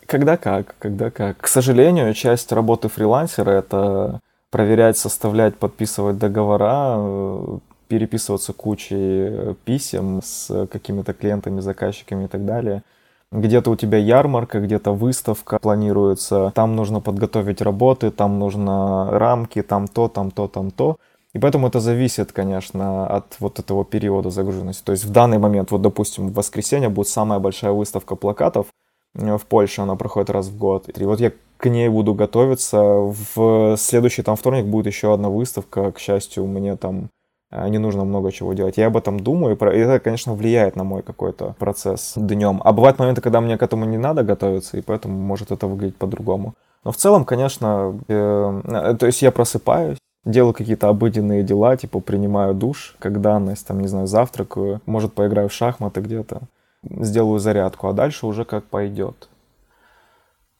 Когда 0.07 0.39
как, 0.39 0.75
когда 0.79 1.11
как. 1.11 1.37
К 1.37 1.47
сожалению, 1.47 2.15
часть 2.15 2.53
работы 2.53 2.89
фрилансера— 2.89 3.51
это 3.59 4.21
проверять, 4.51 4.97
составлять, 4.97 5.57
подписывать 5.57 6.17
договора, 6.17 6.95
э, 6.97 7.59
переписываться 7.89 8.55
кучей 8.55 9.55
писем 9.67 10.23
с 10.25 10.67
какими-то 10.73 11.13
клиентами, 11.13 11.61
заказчиками 11.61 12.25
и 12.25 12.29
так 12.29 12.47
далее. 12.47 12.83
Где-то 13.31 13.73
у 13.73 13.77
тебя 13.77 13.99
ярмарка, 13.99 14.59
где-то 14.59 14.93
выставка 14.93 15.59
планируется, 15.59 16.51
там 16.55 16.77
нужно 16.77 17.01
подготовить 17.01 17.61
работы, 17.61 18.11
там 18.11 18.39
нужно 18.39 19.11
рамки, 19.11 19.61
там 19.61 19.87
то, 19.87 20.09
там 20.09 20.31
то, 20.31 20.49
там 20.49 20.71
то. 20.71 20.97
И 21.37 21.39
поэтому 21.39 21.69
это 21.69 21.81
зависит, 21.81 22.33
конечно, 22.33 23.07
от 23.07 23.37
вот 23.41 23.59
этого 23.59 23.85
периода 23.85 24.31
загруженности. 24.31 24.83
То 24.83 24.93
есть 24.93 25.05
в 25.05 25.11
данный 25.11 25.37
момент, 25.37 25.71
вот, 25.71 25.83
допустим, 25.83 26.29
в 26.29 26.33
воскресенье 26.33 26.89
будет 26.89 27.09
самая 27.09 27.39
большая 27.39 27.73
выставка 27.73 28.17
плакатов 28.17 28.69
э, 29.15 29.37
в 29.37 29.45
Польше, 29.45 29.83
она 29.83 29.97
проходит 29.97 30.31
раз 30.31 30.47
в 30.47 30.57
год. 30.57 30.89
И 30.89 31.05
вот 31.05 31.21
я 31.21 31.33
к 31.59 31.69
ней 31.69 31.91
буду 31.91 32.15
готовиться. 32.15 32.79
В 32.79 33.77
следующий 33.77 34.23
там 34.23 34.37
вторник 34.37 34.65
будет 34.65 34.87
еще 34.87 35.13
одна 35.13 35.29
выставка. 35.29 35.93
К 35.93 35.99
счастью, 35.99 36.47
мне 36.47 36.75
там 36.77 37.11
э, 37.51 37.69
не 37.69 37.77
нужно 37.77 38.05
много 38.05 38.33
чего 38.33 38.55
делать. 38.55 38.79
Я 38.79 38.87
об 38.87 38.97
этом 38.97 39.21
думаю, 39.21 39.57
и 39.57 39.79
это, 39.79 40.01
конечно, 40.01 40.33
влияет 40.33 40.75
на 40.75 40.85
мой 40.85 41.03
какой-то 41.03 41.55
процесс 41.59 42.15
днем. 42.17 42.63
А 42.65 42.73
бывают 42.73 42.99
моменты, 42.99 43.21
когда 43.21 43.43
мне 43.43 43.59
к 43.59 43.63
этому 43.63 43.85
не 43.85 43.99
надо 43.99 44.23
готовиться, 44.23 44.79
и 44.79 44.81
поэтому 44.81 45.19
может 45.19 45.53
это 45.53 45.67
выглядеть 45.67 45.97
по-другому. 45.97 46.55
Но 46.83 46.93
в 46.93 46.97
целом, 46.97 47.27
конечно, 47.27 48.01
э, 48.09 48.63
э 48.65 48.97
то 48.99 49.05
есть 49.05 49.21
я 49.21 49.31
просыпаюсь, 49.31 49.99
делаю 50.27 50.53
какие-то 50.53 50.89
обыденные 50.89 51.43
дела, 51.43 51.77
типа 51.77 52.01
принимаю 52.01 52.53
душ, 52.53 52.97
как 52.99 53.21
данность, 53.23 53.67
там, 53.67 53.81
не 53.81 53.89
знаю, 53.89 54.07
завтракаю, 54.07 54.83
может, 54.85 55.15
поиграю 55.15 55.49
в 55.49 55.53
шахматы 55.53 56.01
где-то, 56.01 56.43
сделаю 56.83 57.39
зарядку, 57.39 57.89
а 57.89 57.93
дальше 57.93 58.27
уже 58.27 58.45
как 58.45 58.65
пойдет. 58.65 59.29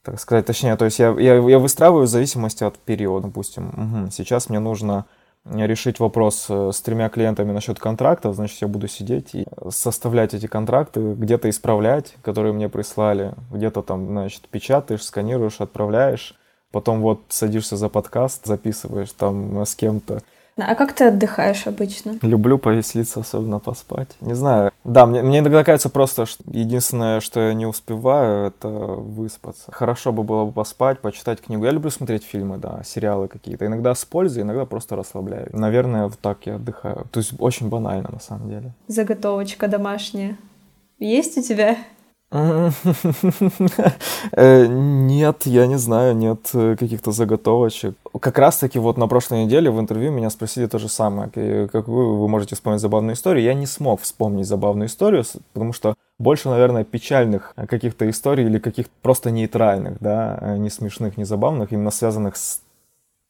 Так 0.03 0.19
сказать, 0.19 0.45
точнее, 0.45 0.77
то 0.77 0.85
есть 0.85 0.99
я, 0.99 1.09
я, 1.19 1.35
я 1.35 1.59
выстраиваю 1.59 2.05
в 2.05 2.09
зависимости 2.09 2.63
от 2.63 2.77
периода, 2.77 3.27
допустим. 3.27 3.67
Угу, 3.67 4.11
сейчас 4.11 4.49
мне 4.49 4.59
нужно 4.59 5.05
решить 5.45 5.99
вопрос 5.99 6.45
э, 6.49 6.71
с 6.73 6.81
тремя 6.81 7.09
клиентами 7.09 7.51
насчет 7.51 7.77
контрактов, 7.79 8.35
значит, 8.35 8.61
я 8.61 8.67
буду 8.69 8.87
сидеть 8.87 9.35
и 9.35 9.45
составлять 9.69 10.33
эти 10.33 10.47
контракты, 10.47 11.13
где-то 11.13 11.49
исправлять, 11.49 12.15
которые 12.21 12.53
мне 12.53 12.69
прислали, 12.69 13.33
где-то 13.51 13.81
там, 13.81 14.07
значит, 14.07 14.47
печатаешь, 14.49 15.03
сканируешь, 15.03 15.59
отправляешь, 15.59 16.35
Потом 16.71 17.01
вот 17.01 17.21
садишься 17.29 17.77
за 17.77 17.89
подкаст, 17.89 18.45
записываешь 18.45 19.11
там 19.11 19.61
с 19.65 19.75
кем-то. 19.75 20.21
А 20.57 20.73
как 20.73 20.93
ты 20.93 21.05
отдыхаешь 21.05 21.67
обычно? 21.67 22.17
Люблю 22.23 22.57
повеселиться, 22.57 23.19
особенно 23.19 23.59
поспать. 23.59 24.09
Не 24.21 24.33
знаю. 24.33 24.71
Да, 24.83 25.05
мне, 25.05 25.21
мне 25.21 25.39
иногда 25.39 25.63
кажется 25.63 25.89
просто, 25.89 26.25
что 26.25 26.43
единственное, 26.47 27.19
что 27.19 27.39
я 27.41 27.53
не 27.53 27.67
успеваю, 27.67 28.47
это 28.47 28.67
выспаться. 28.67 29.71
Хорошо 29.71 30.11
бы 30.11 30.23
было 30.23 30.45
бы 30.45 30.51
поспать, 30.51 30.99
почитать 30.99 31.41
книгу. 31.41 31.63
Я 31.63 31.71
люблю 31.71 31.91
смотреть 31.91 32.23
фильмы, 32.23 32.57
да, 32.57 32.81
сериалы 32.83 33.27
какие-то. 33.27 33.67
Иногда 33.67 33.93
с 33.93 34.03
пользой, 34.03 34.43
иногда 34.43 34.65
просто 34.65 34.95
расслабляю. 34.95 35.49
Наверное, 35.53 36.05
вот 36.05 36.19
так 36.19 36.45
я 36.45 36.55
отдыхаю. 36.55 37.05
То 37.11 37.19
есть 37.19 37.33
очень 37.37 37.69
банально 37.69 38.09
на 38.11 38.19
самом 38.19 38.49
деле. 38.49 38.73
Заготовочка 38.87 39.67
домашняя. 39.67 40.37
Есть 40.97 41.37
у 41.37 41.43
тебя? 41.43 41.77
Э, 44.31 44.67
нет, 44.67 45.45
я 45.45 45.67
не 45.67 45.77
знаю, 45.77 46.15
нет 46.15 46.49
э, 46.53 46.75
каких-то 46.77 47.11
заготовочек. 47.11 47.95
Как 48.19 48.37
раз-таки 48.37 48.79
вот 48.79 48.97
на 48.97 49.07
прошлой 49.07 49.45
неделе 49.45 49.71
в 49.71 49.79
интервью 49.79 50.11
меня 50.11 50.29
спросили 50.29 50.67
то 50.67 50.77
же 50.79 50.89
самое. 50.89 51.29
Как 51.69 51.87
вы, 51.87 52.19
вы 52.19 52.27
можете 52.27 52.55
вспомнить 52.55 52.81
забавную 52.81 53.15
историю? 53.15 53.45
Я 53.45 53.53
не 53.53 53.65
смог 53.65 54.01
вспомнить 54.01 54.45
забавную 54.47 54.87
историю, 54.87 55.23
потому 55.53 55.73
что 55.73 55.95
больше, 56.19 56.49
наверное, 56.49 56.83
печальных 56.83 57.53
каких-то 57.55 58.09
историй 58.09 58.45
или 58.45 58.59
каких-то 58.59 58.91
просто 59.01 59.31
нейтральных, 59.31 59.97
да, 60.01 60.55
не 60.57 60.69
смешных, 60.69 61.17
не 61.17 61.23
забавных, 61.25 61.71
именно 61.71 61.91
связанных 61.91 62.35
с 62.35 62.61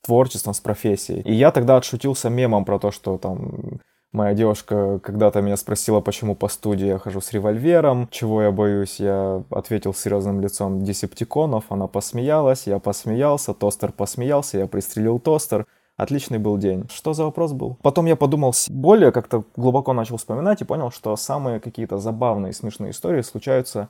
творчеством, 0.01 0.53
с 0.53 0.59
профессией. 0.59 1.21
И 1.21 1.33
я 1.33 1.51
тогда 1.51 1.77
отшутился 1.77 2.29
мемом 2.29 2.65
про 2.65 2.79
то, 2.79 2.91
что 2.91 3.17
там 3.17 3.79
Моя 4.17 4.33
девушка 4.33 4.99
когда-то 5.03 5.43
меня 5.43 5.55
спросила, 5.57 6.01
почему 6.01 6.33
по 6.33 6.47
студии 6.47 6.87
я 6.87 6.97
хожу 6.97 7.21
с 7.21 7.31
револьвером, 7.33 8.07
чего 8.09 8.41
я 8.41 8.51
боюсь. 8.51 8.99
Я 8.99 9.43
ответил 9.51 9.93
серьезным 9.93 10.41
лицом 10.41 10.83
десептиконов, 10.83 11.65
она 11.69 11.85
посмеялась, 11.85 12.65
я 12.65 12.79
посмеялся, 12.79 13.53
тостер 13.53 13.91
посмеялся, 13.91 14.57
я 14.57 14.65
пристрелил 14.65 15.19
тостер. 15.19 15.67
Отличный 15.97 16.39
был 16.39 16.57
день. 16.57 16.89
Что 16.91 17.13
за 17.13 17.25
вопрос 17.25 17.53
был? 17.53 17.77
Потом 17.83 18.07
я 18.07 18.15
подумал, 18.15 18.55
более 18.69 19.11
как-то 19.11 19.43
глубоко 19.55 19.93
начал 19.93 20.17
вспоминать 20.17 20.61
и 20.61 20.65
понял, 20.65 20.89
что 20.89 21.15
самые 21.15 21.59
какие-то 21.59 21.99
забавные, 21.99 22.53
смешные 22.53 22.93
истории 22.93 23.21
случаются 23.21 23.89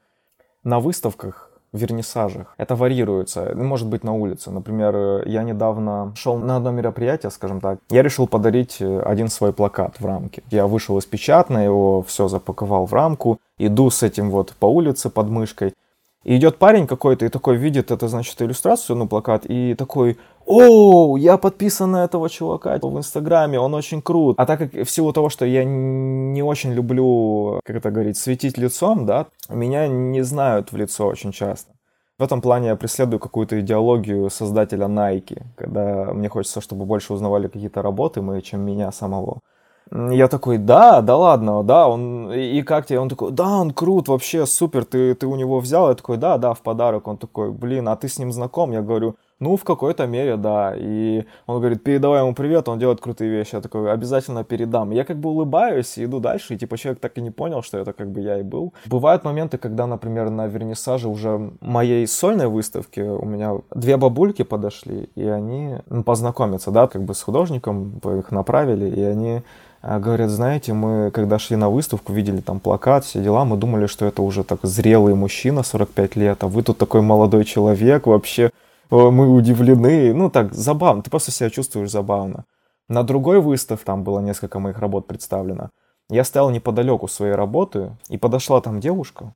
на 0.62 0.82
выставках, 0.82 1.57
вернисажах. 1.74 2.54
Это 2.58 2.76
варьируется. 2.76 3.54
Может 3.56 3.88
быть 3.88 4.04
на 4.04 4.14
улице. 4.14 4.52
Например, 4.52 5.28
я 5.28 5.44
недавно 5.44 6.14
шел 6.16 6.38
на 6.38 6.58
одно 6.58 6.72
мероприятие, 6.72 7.32
скажем 7.32 7.62
так. 7.62 7.80
Я 7.90 8.04
решил 8.04 8.28
подарить 8.28 8.78
э, 8.80 9.00
один 9.02 9.28
свой 9.28 9.54
плакат 9.54 10.00
в 10.00 10.06
рамке. 10.06 10.44
Я 10.50 10.68
вышел 10.68 10.98
из 10.98 11.06
печатной, 11.06 11.66
его 11.66 12.02
все 12.04 12.28
запаковал 12.28 12.86
в 12.86 12.94
рамку. 12.94 13.40
Иду 13.58 13.90
с 13.90 14.04
этим 14.04 14.30
вот 14.30 14.54
по 14.60 14.66
улице 14.66 15.10
под 15.10 15.30
мышкой. 15.30 15.74
И 16.24 16.36
идет 16.36 16.58
парень 16.58 16.88
какой-то 16.88 17.26
и 17.26 17.30
такой 17.30 17.56
видит 17.56 17.90
это, 17.90 18.08
значит, 18.10 18.42
иллюстрацию, 18.42 18.98
ну, 18.98 19.08
плакат, 19.08 19.46
и 19.46 19.76
такой, 19.76 20.18
о, 20.48 21.18
я 21.18 21.38
подписан 21.38 21.92
на 21.92 22.06
этого 22.06 22.30
чувака 22.30 22.78
в 22.82 22.98
Инстаграме, 22.98 23.60
он 23.60 23.74
очень 23.74 24.02
крут. 24.02 24.40
А 24.40 24.46
так 24.46 24.60
как 24.60 24.74
в 24.74 24.90
силу 24.90 25.12
того, 25.12 25.30
что 25.30 25.46
я 25.46 25.66
не 25.66 26.42
очень 26.42 26.74
люблю, 26.74 27.60
как 27.66 27.76
это 27.76 27.92
говорить, 27.92 28.18
светить 28.18 28.58
лицом, 28.58 29.06
да, 29.06 29.28
меня 29.50 29.88
не 29.88 30.24
знают 30.24 30.72
в 30.72 30.78
лицо 30.78 31.06
очень 31.06 31.32
часто. 31.32 31.74
В 32.18 32.24
этом 32.24 32.42
плане 32.42 32.70
я 32.70 32.76
преследую 32.76 33.20
какую-то 33.20 33.60
идеологию 33.60 34.30
создателя 34.30 34.88
Nike, 34.88 35.44
когда 35.56 36.14
мне 36.14 36.30
хочется, 36.30 36.62
чтобы 36.62 36.86
больше 36.86 37.14
узнавали 37.14 37.48
какие-то 37.48 37.82
работы 37.82 38.22
мои, 38.22 38.42
чем 38.42 38.62
меня 38.62 38.92
самого. 38.92 39.42
Я 39.92 40.28
такой, 40.28 40.58
да, 40.58 41.02
да 41.02 41.16
ладно, 41.16 41.64
да, 41.64 41.88
он, 41.88 42.34
и 42.34 42.62
как 42.64 42.88
тебе? 42.88 43.00
Он 43.00 43.10
такой, 43.10 43.32
да, 43.32 43.58
он 43.58 43.72
крут, 43.72 44.08
вообще 44.08 44.46
супер, 44.46 44.84
ты, 44.84 45.14
ты 45.14 45.28
у 45.28 45.36
него 45.36 45.60
взял? 45.60 45.90
Я 45.90 45.96
такой, 45.96 46.18
да, 46.18 46.38
да, 46.38 46.54
в 46.54 46.62
подарок. 46.62 47.08
Он 47.08 47.18
такой, 47.18 47.52
блин, 47.52 47.88
а 47.88 47.96
ты 47.96 48.08
с 48.08 48.20
ним 48.20 48.32
знаком? 48.32 48.72
Я 48.72 48.82
говорю, 48.82 49.16
ну, 49.40 49.56
в 49.56 49.64
какой-то 49.64 50.08
мере, 50.08 50.36
да. 50.38 50.74
И 50.76 51.26
он 51.46 51.60
говорит, 51.60 51.84
передавай 51.84 52.22
ему 52.22 52.34
привет, 52.34 52.68
он 52.68 52.80
делает 52.80 53.00
крутые 53.00 53.30
вещи. 53.30 53.56
Я 53.56 53.62
такой, 53.62 53.92
обязательно 53.92 54.44
передам. 54.44 54.92
Я 54.92 55.04
как 55.04 55.18
бы 55.18 55.30
улыбаюсь 55.30 55.98
и 55.98 56.06
иду 56.06 56.20
дальше, 56.20 56.56
и 56.56 56.58
типа 56.58 56.78
человек 56.78 57.00
так 57.00 57.18
и 57.18 57.22
не 57.22 57.32
понял, 57.32 57.62
что 57.62 57.78
это 57.78 57.94
как 57.94 58.10
бы 58.10 58.22
я 58.22 58.40
и 58.40 58.44
был. 58.44 58.74
Бывают 58.86 59.24
моменты, 59.24 59.58
когда, 59.58 59.86
например, 59.86 60.30
на 60.30 60.48
вернисаже 60.48 61.08
уже 61.08 61.52
моей 61.62 62.08
сольной 62.08 62.48
выставки 62.48 63.00
у 63.00 63.26
меня 63.26 63.54
две 63.76 63.98
бабульки 63.98 64.44
подошли, 64.44 65.10
и 65.16 65.28
они 65.28 65.76
ну, 65.90 66.04
познакомятся, 66.04 66.72
да, 66.72 66.88
как 66.88 67.04
бы 67.04 67.14
с 67.14 67.22
художником, 67.22 68.02
их 68.20 68.32
направили, 68.32 68.90
и 68.90 69.04
они 69.04 69.42
а, 69.82 70.00
говорят, 70.00 70.32
знаете, 70.32 70.74
мы 70.74 71.12
когда 71.12 71.38
шли 71.38 71.56
на 71.56 71.70
выставку, 71.70 72.12
видели 72.12 72.42
там 72.42 72.60
плакат, 72.60 73.06
все 73.06 73.22
дела, 73.22 73.46
мы 73.46 73.58
думали, 73.58 73.86
что 73.86 74.06
это 74.06 74.22
уже 74.22 74.44
так 74.44 74.60
зрелый 74.64 75.14
мужчина, 75.14 75.64
45 75.64 76.16
лет, 76.16 76.44
а 76.44 76.48
вы 76.48 76.64
тут 76.64 76.78
такой 76.78 77.02
молодой 77.02 77.46
человек, 77.46 78.08
вообще 78.08 78.52
мы 78.90 79.30
удивлены. 79.30 80.14
Ну 80.14 80.30
так, 80.30 80.54
забавно, 80.54 81.04
ты 81.04 81.10
просто 81.10 81.32
себя 81.32 81.50
чувствуешь 81.50 81.92
забавно. 81.92 82.46
На 82.90 83.04
другой 83.04 83.42
выставке, 83.42 83.86
там 83.86 84.04
было 84.04 84.20
несколько 84.20 84.60
моих 84.60 84.80
работ 84.80 85.08
представлено, 85.08 85.72
я 86.10 86.24
стоял 86.24 86.50
неподалеку 86.50 87.08
своей 87.08 87.34
работы, 87.34 87.98
и 88.08 88.18
подошла 88.18 88.62
там 88.62 88.80
девушка, 88.80 89.34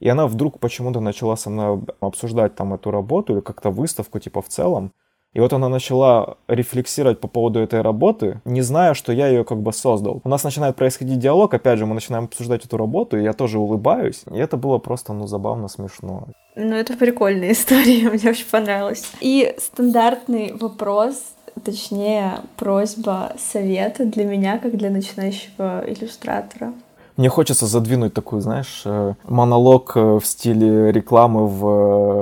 и 0.00 0.08
она 0.08 0.26
вдруг 0.26 0.58
почему-то 0.58 1.00
начала 1.00 1.36
со 1.36 1.48
мной 1.50 1.80
обсуждать 2.00 2.54
там 2.54 2.74
эту 2.74 2.90
работу 2.90 3.34
или 3.34 3.40
как-то 3.40 3.70
выставку 3.70 4.18
типа 4.18 4.42
в 4.42 4.48
целом. 4.48 4.92
И 5.32 5.38
вот 5.40 5.52
она 5.52 5.68
начала 5.68 6.38
рефлексировать 6.48 7.20
по 7.20 7.28
поводу 7.28 7.60
этой 7.60 7.82
работы, 7.82 8.40
не 8.44 8.62
зная, 8.62 8.94
что 8.94 9.12
я 9.12 9.28
ее 9.28 9.44
как 9.44 9.58
бы 9.62 9.72
создал. 9.72 10.20
У 10.24 10.28
нас 10.28 10.42
начинает 10.42 10.74
происходить 10.74 11.20
диалог, 11.20 11.54
опять 11.54 11.78
же, 11.78 11.86
мы 11.86 11.94
начинаем 11.94 12.24
обсуждать 12.24 12.64
эту 12.64 12.76
работу, 12.76 13.16
и 13.16 13.22
я 13.22 13.32
тоже 13.32 13.58
улыбаюсь. 13.58 14.24
И 14.32 14.38
это 14.38 14.56
было 14.56 14.78
просто, 14.78 15.12
ну, 15.12 15.28
забавно, 15.28 15.68
смешно. 15.68 16.26
Ну, 16.56 16.74
это 16.74 16.96
прикольная 16.96 17.52
история, 17.52 18.08
мне 18.10 18.30
очень 18.30 18.46
понравилось. 18.50 19.12
И 19.20 19.54
стандартный 19.58 20.52
вопрос, 20.54 21.22
точнее, 21.64 22.40
просьба 22.56 23.32
совета 23.38 24.06
для 24.06 24.24
меня, 24.24 24.58
как 24.58 24.76
для 24.76 24.90
начинающего 24.90 25.84
иллюстратора. 25.86 26.72
Мне 27.20 27.28
хочется 27.28 27.66
задвинуть 27.66 28.14
такой, 28.14 28.40
знаешь, 28.40 28.80
э, 28.86 29.12
монолог 29.28 29.92
э, 29.94 30.00
в 30.00 30.24
стиле 30.24 30.90
рекламы 30.90 31.46
в, 31.46 31.66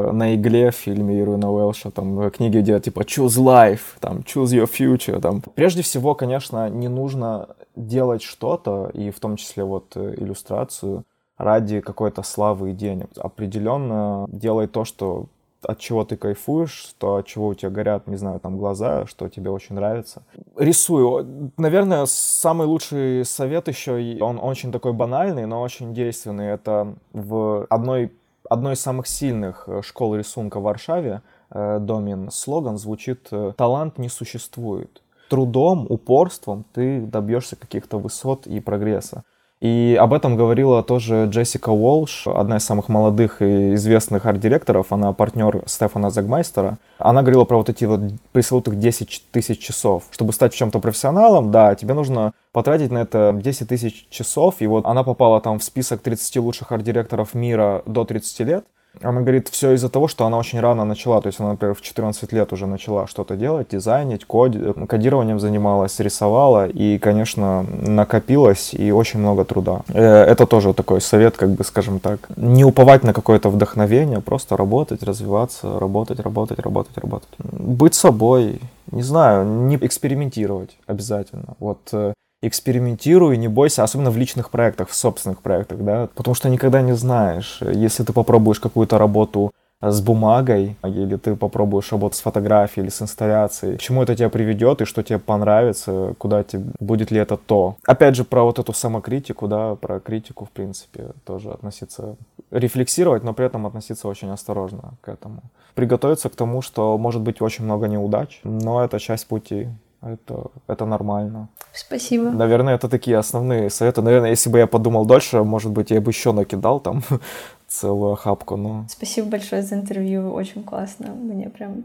э, 0.08 0.10
на 0.10 0.34
игле 0.34 0.72
в 0.72 0.74
фильме 0.74 1.20
Ируина 1.20 1.52
Уэлша, 1.52 1.92
там 1.92 2.32
книги, 2.32 2.58
где 2.58 2.80
типа 2.80 3.02
choose 3.02 3.38
life, 3.38 3.80
там 4.00 4.24
choose 4.26 4.46
your 4.46 4.68
future, 4.68 5.20
там. 5.20 5.40
Прежде 5.54 5.82
всего, 5.82 6.16
конечно, 6.16 6.68
не 6.68 6.88
нужно 6.88 7.46
делать 7.76 8.22
что-то, 8.22 8.90
и 8.92 9.12
в 9.12 9.20
том 9.20 9.36
числе 9.36 9.62
вот 9.62 9.96
иллюстрацию, 9.96 11.04
ради 11.36 11.80
какой-то 11.80 12.24
славы 12.24 12.72
и 12.72 12.74
денег. 12.74 13.06
Определенно 13.18 14.26
делай 14.32 14.66
то, 14.66 14.84
что 14.84 15.26
от 15.62 15.78
чего 15.78 16.04
ты 16.04 16.16
кайфуешь, 16.16 16.94
то 16.98 17.16
от 17.16 17.26
чего 17.26 17.48
у 17.48 17.54
тебя 17.54 17.70
горят, 17.70 18.06
не 18.06 18.16
знаю, 18.16 18.40
там 18.40 18.58
глаза, 18.58 19.06
что 19.06 19.28
тебе 19.28 19.50
очень 19.50 19.74
нравится. 19.74 20.22
Рисую. 20.56 21.52
Наверное, 21.56 22.06
самый 22.06 22.66
лучший 22.66 23.24
совет 23.24 23.68
еще, 23.68 24.18
он 24.20 24.38
очень 24.40 24.72
такой 24.72 24.92
банальный, 24.92 25.46
но 25.46 25.60
очень 25.62 25.94
действенный. 25.94 26.48
Это 26.48 26.94
в 27.12 27.66
одной, 27.70 28.12
одной 28.48 28.74
из 28.74 28.80
самых 28.80 29.06
сильных 29.06 29.64
э, 29.66 29.82
школ 29.82 30.14
рисунка 30.14 30.60
в 30.60 30.62
Варшаве, 30.62 31.22
э, 31.50 31.78
Домин, 31.80 32.30
слоган 32.30 32.78
звучит 32.78 33.28
э, 33.30 33.52
«Талант 33.56 33.98
не 33.98 34.08
существует». 34.08 35.02
Трудом, 35.28 35.86
упорством 35.90 36.64
ты 36.72 37.00
добьешься 37.00 37.56
каких-то 37.56 37.98
высот 37.98 38.46
и 38.46 38.60
прогресса. 38.60 39.24
И 39.60 39.98
об 40.00 40.12
этом 40.12 40.36
говорила 40.36 40.84
тоже 40.84 41.26
Джессика 41.28 41.70
Уолш, 41.70 42.28
одна 42.28 42.58
из 42.58 42.64
самых 42.64 42.88
молодых 42.88 43.42
и 43.42 43.74
известных 43.74 44.24
арт-директоров, 44.24 44.92
она 44.92 45.12
партнер 45.12 45.64
Стефана 45.66 46.10
Загмайстера. 46.10 46.78
Она 46.98 47.22
говорила 47.22 47.44
про 47.44 47.56
вот 47.56 47.68
эти 47.68 47.84
вот 47.84 48.00
пресловутых 48.30 48.78
10 48.78 49.24
тысяч 49.32 49.58
часов. 49.58 50.04
Чтобы 50.12 50.32
стать 50.32 50.54
в 50.54 50.56
чем-то 50.56 50.78
профессионалом, 50.78 51.50
да, 51.50 51.74
тебе 51.74 51.94
нужно 51.94 52.34
потратить 52.52 52.92
на 52.92 52.98
это 52.98 53.32
10 53.34 53.68
тысяч 53.68 54.06
часов. 54.10 54.56
И 54.60 54.66
вот 54.68 54.86
она 54.86 55.02
попала 55.02 55.40
там 55.40 55.58
в 55.58 55.64
список 55.64 56.02
30 56.02 56.36
лучших 56.36 56.70
арт-директоров 56.70 57.34
мира 57.34 57.82
до 57.84 58.04
30 58.04 58.40
лет. 58.40 58.64
Она 59.02 59.20
говорит, 59.20 59.48
все 59.48 59.72
из-за 59.72 59.88
того, 59.88 60.08
что 60.08 60.26
она 60.26 60.38
очень 60.38 60.60
рано 60.60 60.84
начала. 60.84 61.20
То 61.20 61.28
есть 61.28 61.40
она, 61.40 61.50
например, 61.50 61.74
в 61.74 61.80
14 61.80 62.32
лет 62.32 62.52
уже 62.52 62.66
начала 62.66 63.06
что-то 63.06 63.36
делать, 63.36 63.68
дизайнить, 63.70 64.24
коди... 64.24 64.72
кодированием 64.88 65.40
занималась, 65.40 66.00
рисовала. 66.00 66.68
И, 66.68 66.98
конечно, 66.98 67.62
накопилось 67.62 68.74
и 68.74 68.92
очень 68.92 69.20
много 69.20 69.44
труда. 69.44 69.80
Э, 69.88 70.24
это 70.24 70.46
тоже 70.46 70.74
такой 70.74 71.00
совет, 71.00 71.36
как 71.36 71.50
бы, 71.50 71.64
скажем 71.64 72.00
так. 72.00 72.28
Не 72.36 72.64
уповать 72.64 73.04
на 73.04 73.12
какое-то 73.12 73.50
вдохновение, 73.50 74.20
просто 74.20 74.56
работать, 74.56 75.02
развиваться, 75.02 75.78
работать, 75.78 76.20
работать, 76.20 76.58
работать, 76.58 76.98
работать. 76.98 77.28
Быть 77.38 77.94
собой, 77.94 78.60
не 78.90 79.02
знаю, 79.02 79.46
не 79.46 79.76
экспериментировать 79.76 80.76
обязательно. 80.86 81.54
Вот 81.58 81.78
э, 81.92 82.12
экспериментируй, 82.42 83.36
не 83.36 83.48
бойся, 83.48 83.82
особенно 83.82 84.10
в 84.10 84.16
личных 84.16 84.50
проектах, 84.50 84.88
в 84.88 84.94
собственных 84.94 85.40
проектах, 85.40 85.78
да, 85.78 86.08
потому 86.14 86.34
что 86.34 86.48
никогда 86.48 86.82
не 86.82 86.92
знаешь, 86.92 87.60
если 87.60 88.04
ты 88.04 88.12
попробуешь 88.12 88.60
какую-то 88.60 88.98
работу 88.98 89.52
с 89.80 90.00
бумагой, 90.00 90.76
или 90.82 91.16
ты 91.16 91.36
попробуешь 91.36 91.92
работать 91.92 92.18
с 92.18 92.22
фотографией 92.22 92.84
или 92.84 92.90
с 92.90 93.00
инсталляцией, 93.00 93.76
к 93.76 93.80
чему 93.80 94.02
это 94.02 94.16
тебя 94.16 94.28
приведет 94.28 94.80
и 94.80 94.84
что 94.84 95.02
тебе 95.02 95.18
понравится, 95.20 96.14
куда 96.18 96.42
тебе, 96.42 96.64
будет 96.80 97.12
ли 97.12 97.20
это 97.20 97.36
то. 97.36 97.76
Опять 97.86 98.16
же, 98.16 98.24
про 98.24 98.42
вот 98.42 98.58
эту 98.58 98.72
самокритику, 98.72 99.46
да, 99.46 99.76
про 99.76 100.00
критику, 100.00 100.46
в 100.46 100.50
принципе, 100.50 101.10
тоже 101.24 101.50
относиться, 101.50 102.16
рефлексировать, 102.50 103.22
но 103.22 103.32
при 103.34 103.46
этом 103.46 103.66
относиться 103.66 104.08
очень 104.08 104.30
осторожно 104.30 104.94
к 105.00 105.08
этому. 105.08 105.42
Приготовиться 105.74 106.28
к 106.28 106.34
тому, 106.34 106.60
что 106.60 106.98
может 106.98 107.22
быть 107.22 107.40
очень 107.40 107.64
много 107.64 107.86
неудач, 107.86 108.40
но 108.42 108.84
это 108.84 108.98
часть 108.98 109.28
пути. 109.28 109.68
Это, 110.00 110.50
это 110.68 110.86
нормально. 110.86 111.48
Спасибо. 111.72 112.30
Наверное, 112.30 112.74
это 112.76 112.88
такие 112.88 113.18
основные 113.18 113.68
советы. 113.68 114.00
Наверное, 114.00 114.30
если 114.30 114.48
бы 114.48 114.58
я 114.58 114.66
подумал 114.66 115.04
дольше, 115.04 115.42
может 115.42 115.72
быть, 115.72 115.90
я 115.90 116.00
бы 116.00 116.10
еще 116.10 116.32
накидал 116.32 116.80
там 116.80 117.02
целую 117.66 118.12
охапку. 118.12 118.56
Но... 118.56 118.86
Спасибо 118.88 119.28
большое 119.28 119.62
за 119.62 119.74
интервью. 119.74 120.32
Очень 120.32 120.62
классно. 120.62 121.08
Мне 121.08 121.48
прям 121.48 121.84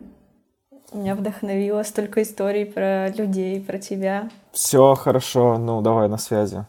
меня 0.93 1.15
вдохновило 1.15 1.81
столько 1.83 2.21
историй 2.21 2.65
про 2.65 3.09
людей, 3.09 3.59
про 3.59 3.79
тебя. 3.79 4.29
Все 4.51 4.93
хорошо. 4.93 5.57
Ну, 5.57 5.81
давай 5.81 6.07
на 6.07 6.17
связи. 6.17 6.65